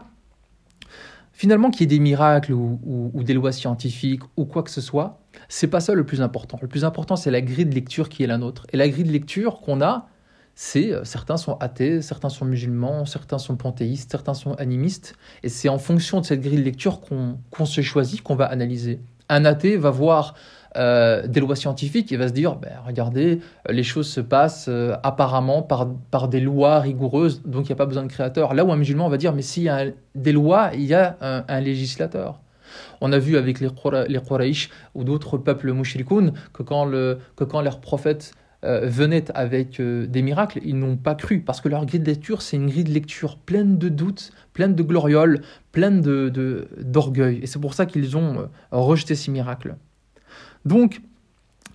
finalement 1.33 1.69
qu'il 1.69 1.81
y 1.81 1.83
ait 1.83 1.97
des 1.97 1.99
miracles 1.99 2.53
ou, 2.53 2.79
ou, 3.13 3.23
des 3.23 3.33
lois 3.33 3.51
scientifiques 3.51 4.21
ou 4.37 4.45
quoi 4.45 4.63
que 4.63 4.71
ce 4.71 4.81
soit, 4.81 5.19
c'est 5.49 5.67
pas 5.67 5.79
ça 5.79 5.93
le 5.93 6.03
plus 6.03 6.21
important. 6.21 6.59
Le 6.61 6.67
plus 6.67 6.85
important, 6.85 7.15
c'est 7.15 7.31
la 7.31 7.41
grille 7.41 7.65
de 7.65 7.73
lecture 7.73 8.09
qui 8.09 8.23
est 8.23 8.27
la 8.27 8.37
nôtre. 8.37 8.67
Et 8.73 8.77
la 8.77 8.87
grille 8.89 9.05
de 9.05 9.11
lecture 9.11 9.61
qu'on 9.61 9.81
a, 9.81 10.07
c'est 10.55 10.93
euh, 10.93 11.03
certains 11.03 11.37
sont 11.37 11.57
athées, 11.59 12.01
certains 12.01 12.29
sont 12.29 12.45
musulmans, 12.45 13.05
certains 13.05 13.37
sont 13.37 13.55
panthéistes, 13.55 14.11
certains 14.11 14.33
sont 14.33 14.53
animistes, 14.55 15.15
et 15.43 15.49
c'est 15.49 15.69
en 15.69 15.77
fonction 15.77 16.21
de 16.21 16.25
cette 16.25 16.41
grille 16.41 16.57
de 16.57 16.63
lecture 16.63 16.99
qu'on 17.01 17.65
se 17.65 17.81
choisit, 17.81 18.21
qu'on 18.21 18.35
va 18.35 18.45
analyser. 18.45 18.99
Un 19.29 19.45
athée 19.45 19.77
va 19.77 19.91
voir 19.91 20.35
euh, 20.77 21.25
des 21.27 21.39
lois 21.39 21.55
scientifiques 21.55 22.11
et 22.11 22.17
va 22.17 22.27
se 22.27 22.33
dire, 22.33 22.55
ben, 22.55 22.73
regardez, 22.85 23.39
euh, 23.69 23.73
les 23.73 23.83
choses 23.83 24.09
se 24.09 24.21
passent 24.21 24.69
apparemment 25.03 25.61
par, 25.61 25.89
par 26.11 26.27
des 26.27 26.41
lois 26.41 26.79
rigoureuses, 26.79 27.41
donc 27.43 27.65
il 27.65 27.69
n'y 27.69 27.73
a 27.73 27.77
pas 27.77 27.85
besoin 27.85 28.03
de 28.03 28.11
créateur. 28.11 28.53
Là 28.53 28.65
où 28.65 28.71
un 28.71 28.77
musulman 28.77 29.09
va 29.09 29.17
dire, 29.17 29.33
mais 29.33 29.41
s'il 29.41 29.63
y 29.63 29.69
a 29.69 29.85
des 30.15 30.31
lois, 30.31 30.71
il 30.73 30.83
y 30.83 30.93
a 30.93 31.17
un, 31.21 31.61
législateur. 31.61 32.39
On 33.01 33.11
a 33.11 33.17
vu 33.17 33.35
avec 33.35 33.59
les, 33.59 33.67
ou 34.95 35.03
d'autres 35.03 35.37
peuples 35.37 35.73
mouchrikoun 35.73 36.33
que 36.53 36.63
quand, 36.63 36.85
le, 36.85 37.19
que 37.35 37.43
quand 37.43 37.61
leurs 37.61 37.81
prophètes 37.81 38.33
euh, 38.63 38.81
venaient 38.85 39.25
avec 39.33 39.79
euh, 39.79 40.05
des 40.05 40.21
miracles, 40.21 40.59
ils 40.63 40.77
n'ont 40.77 40.95
pas 40.95 41.15
cru, 41.15 41.39
parce 41.39 41.61
que 41.61 41.67
leur 41.67 41.83
grille 41.87 41.99
de 41.99 42.05
lecture, 42.05 42.43
c'est 42.43 42.57
une 42.57 42.67
grille 42.67 42.83
de 42.83 42.91
lecture 42.91 43.37
pleine 43.37 43.79
de 43.79 43.89
doutes, 43.89 44.31
pleine 44.53 44.75
de 44.75 44.83
glorioles, 44.83 45.41
pleine 45.71 45.99
d'orgueil. 46.01 47.37
De, 47.37 47.43
et 47.43 47.47
c'est 47.47 47.57
pour 47.57 47.73
ça 47.73 47.87
qu'ils 47.87 48.17
ont 48.17 48.37
euh, 48.37 48.45
rejeté 48.69 49.15
ces 49.15 49.31
miracles. 49.31 49.77
Donc, 50.63 51.01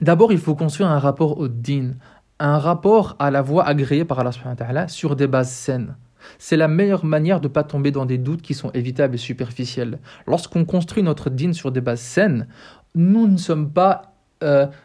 d'abord, 0.00 0.30
il 0.30 0.38
faut 0.38 0.54
construire 0.54 0.88
un 0.88 1.00
rapport 1.00 1.38
au 1.38 1.48
din, 1.48 1.94
un 2.38 2.58
rapport 2.58 3.16
à 3.18 3.32
la 3.32 3.42
voie 3.42 3.64
agréée 3.64 4.04
par 4.04 4.20
Allah 4.20 4.86
sur 4.86 5.16
des 5.16 5.26
bases 5.26 5.50
saines. 5.50 5.96
C'est 6.38 6.56
la 6.56 6.68
meilleure 6.68 7.04
manière 7.04 7.40
de 7.40 7.48
ne 7.48 7.52
pas 7.52 7.64
tomber 7.64 7.90
dans 7.90 8.06
des 8.06 8.18
doutes 8.18 8.42
qui 8.42 8.54
sont 8.54 8.70
évitables 8.70 9.16
et 9.16 9.18
superficiels. 9.18 9.98
Lorsqu'on 10.28 10.64
construit 10.64 11.02
notre 11.02 11.30
din 11.30 11.52
sur 11.52 11.72
des 11.72 11.80
bases 11.80 12.00
saines, 12.00 12.46
nous 12.94 13.26
ne 13.26 13.38
sommes 13.38 13.70
pas, 13.72 14.14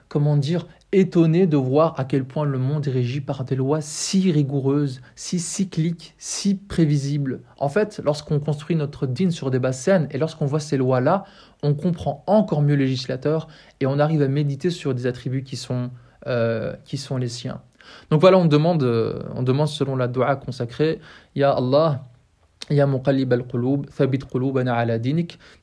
comment 0.07 0.37
dire, 0.37 0.65
étonné 0.91 1.47
de 1.47 1.57
voir 1.57 1.99
à 1.99 2.03
quel 2.03 2.25
point 2.25 2.45
le 2.45 2.57
monde 2.57 2.87
est 2.87 2.91
régi 2.91 3.21
par 3.21 3.43
des 3.45 3.55
lois 3.55 3.81
si 3.81 4.31
rigoureuses, 4.31 5.01
si 5.15 5.39
cycliques, 5.39 6.15
si 6.17 6.55
prévisibles. 6.55 7.41
En 7.57 7.69
fait, 7.69 8.01
lorsqu'on 8.03 8.39
construit 8.39 8.75
notre 8.75 9.07
dîne 9.07 9.31
sur 9.31 9.51
des 9.51 9.59
bases 9.59 9.79
saines 9.79 10.07
et 10.11 10.17
lorsqu'on 10.17 10.45
voit 10.45 10.59
ces 10.59 10.77
lois-là, 10.77 11.23
on 11.63 11.73
comprend 11.73 12.23
encore 12.27 12.61
mieux 12.61 12.75
le 12.75 12.83
législateur 12.83 13.47
et 13.79 13.85
on 13.85 13.99
arrive 13.99 14.21
à 14.21 14.27
méditer 14.27 14.69
sur 14.69 14.93
des 14.93 15.07
attributs 15.07 15.43
qui 15.43 15.55
sont, 15.55 15.91
euh, 16.27 16.73
qui 16.83 16.97
sont 16.97 17.17
les 17.17 17.29
siens. 17.29 17.61
Donc 18.09 18.21
voilà, 18.21 18.37
on 18.37 18.45
demande, 18.45 18.83
euh, 18.83 19.19
on 19.35 19.43
demande 19.43 19.67
selon 19.67 19.95
la 19.95 20.07
dua 20.07 20.35
consacrée, 20.35 20.99
Ya 21.35 21.51
Allah, 21.51 22.03
Ya 22.71 22.87
muqallib 22.87 23.33
al-qulub, 23.33 23.85
qulubana 24.31 24.85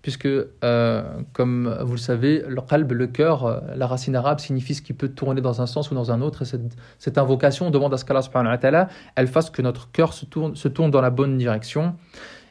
puisque, 0.02 0.26
euh, 0.26 1.02
comme 1.32 1.74
vous 1.82 1.92
le 1.92 1.98
savez, 1.98 2.44
le 2.46 2.60
qalb, 2.60 2.92
le 2.92 3.06
cœur, 3.06 3.46
euh, 3.46 3.60
la 3.74 3.86
racine 3.86 4.14
arabe 4.14 4.40
signifie 4.40 4.74
ce 4.74 4.82
qui 4.82 4.92
peut 4.92 5.08
tourner 5.08 5.40
dans 5.40 5.62
un 5.62 5.66
sens 5.66 5.90
ou 5.90 5.94
dans 5.94 6.12
un 6.12 6.20
autre. 6.20 6.42
Et 6.42 6.58
cette, 6.98 7.18
invocation 7.18 7.70
demande 7.70 7.94
à 7.94 7.96
ce 7.96 8.04
qu'Allah 8.04 8.88
elle 9.16 9.26
fasse 9.26 9.48
que 9.48 9.62
notre 9.62 9.90
cœur 9.90 10.12
se 10.12 10.26
tourne, 10.26 10.54
se 10.54 10.68
tourne 10.68 10.90
dans 10.90 11.00
la 11.00 11.10
bonne 11.10 11.38
direction. 11.38 11.94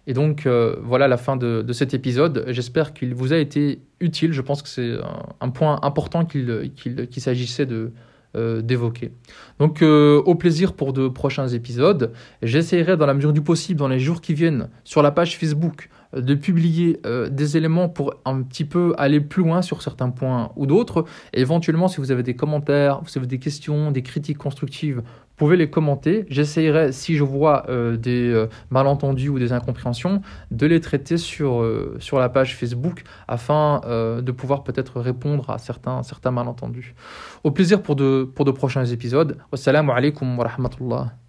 Et 0.07 0.13
donc 0.13 0.47
voilà 0.81 1.07
la 1.07 1.17
fin 1.17 1.35
de, 1.35 1.61
de 1.61 1.73
cet 1.73 1.93
épisode. 1.93 2.45
J'espère 2.47 2.93
qu'il 2.93 3.13
vous 3.13 3.33
a 3.33 3.37
été 3.37 3.81
utile. 3.99 4.33
Je 4.33 4.41
pense 4.41 4.61
que 4.61 4.69
c'est 4.69 4.93
un, 5.41 5.49
point 5.49 5.79
important 5.83 6.25
qu'il 6.25 6.71
qu'il 6.75 7.21
s'agissait 7.21 7.65
de, 7.65 7.91
euh, 8.37 8.61
d'évoquer. 8.61 9.11
Donc 9.59 9.81
euh, 9.81 10.21
au 10.25 10.35
plaisir 10.35 10.73
pour 10.73 10.93
de 10.93 11.07
prochains 11.07 11.47
épisodes. 11.47 12.11
J'essaierai 12.41 12.95
dans 12.95 13.05
la 13.05 13.13
mesure 13.13 13.33
du 13.33 13.41
possible 13.41 13.79
dans 13.79 13.87
les 13.87 13.99
jours 13.99 14.21
qui 14.21 14.33
viennent 14.33 14.69
sur 14.83 15.01
la 15.01 15.11
page 15.11 15.37
Facebook 15.37 15.89
de 16.13 16.35
publier 16.35 16.99
des 17.29 17.57
éléments 17.57 17.89
pour 17.89 18.13
un 18.25 18.41
petit 18.41 18.65
peu 18.65 18.93
aller 18.97 19.19
plus 19.19 19.43
loin 19.43 19.61
sur 19.61 19.81
certains 19.81 20.09
points 20.09 20.51
ou 20.55 20.65
d'autres. 20.65 21.05
Éventuellement 21.33 21.87
si 21.87 21.97
vous 21.97 22.11
avez 22.11 22.23
des 22.23 22.35
commentaires, 22.35 23.01
vous 23.01 23.17
avez 23.17 23.27
des 23.27 23.39
questions, 23.39 23.91
des 23.91 24.03
critiques 24.03 24.37
constructives 24.37 25.01
pouvez 25.37 25.55
les 25.55 25.69
commenter. 25.69 26.25
J'essayerai, 26.29 26.91
si 26.91 27.15
je 27.15 27.23
vois 27.23 27.69
euh, 27.69 27.95
des 27.95 28.29
euh, 28.29 28.47
malentendus 28.69 29.29
ou 29.29 29.39
des 29.39 29.53
incompréhensions, 29.53 30.21
de 30.51 30.65
les 30.65 30.81
traiter 30.81 31.17
sur, 31.17 31.61
euh, 31.61 31.95
sur 31.99 32.19
la 32.19 32.27
page 32.27 32.57
Facebook 32.57 33.03
afin 33.27 33.81
de 33.87 34.31
pouvoir 34.31 34.63
peut-être 34.63 34.99
répondre 34.99 35.49
à 35.49 35.59
certains, 35.59 36.01
certains 36.01 36.31
malentendus. 36.31 36.95
Au 37.43 37.51
plaisir 37.51 37.81
pour 37.83 37.95
de, 37.95 38.23
pour 38.23 38.45
de 38.45 38.51
prochains 38.51 38.85
épisodes. 38.85 39.37
Wassalamu 39.51 39.91
alaikum 39.91 40.37
wa 40.37 40.47
rahmatullah. 40.47 41.26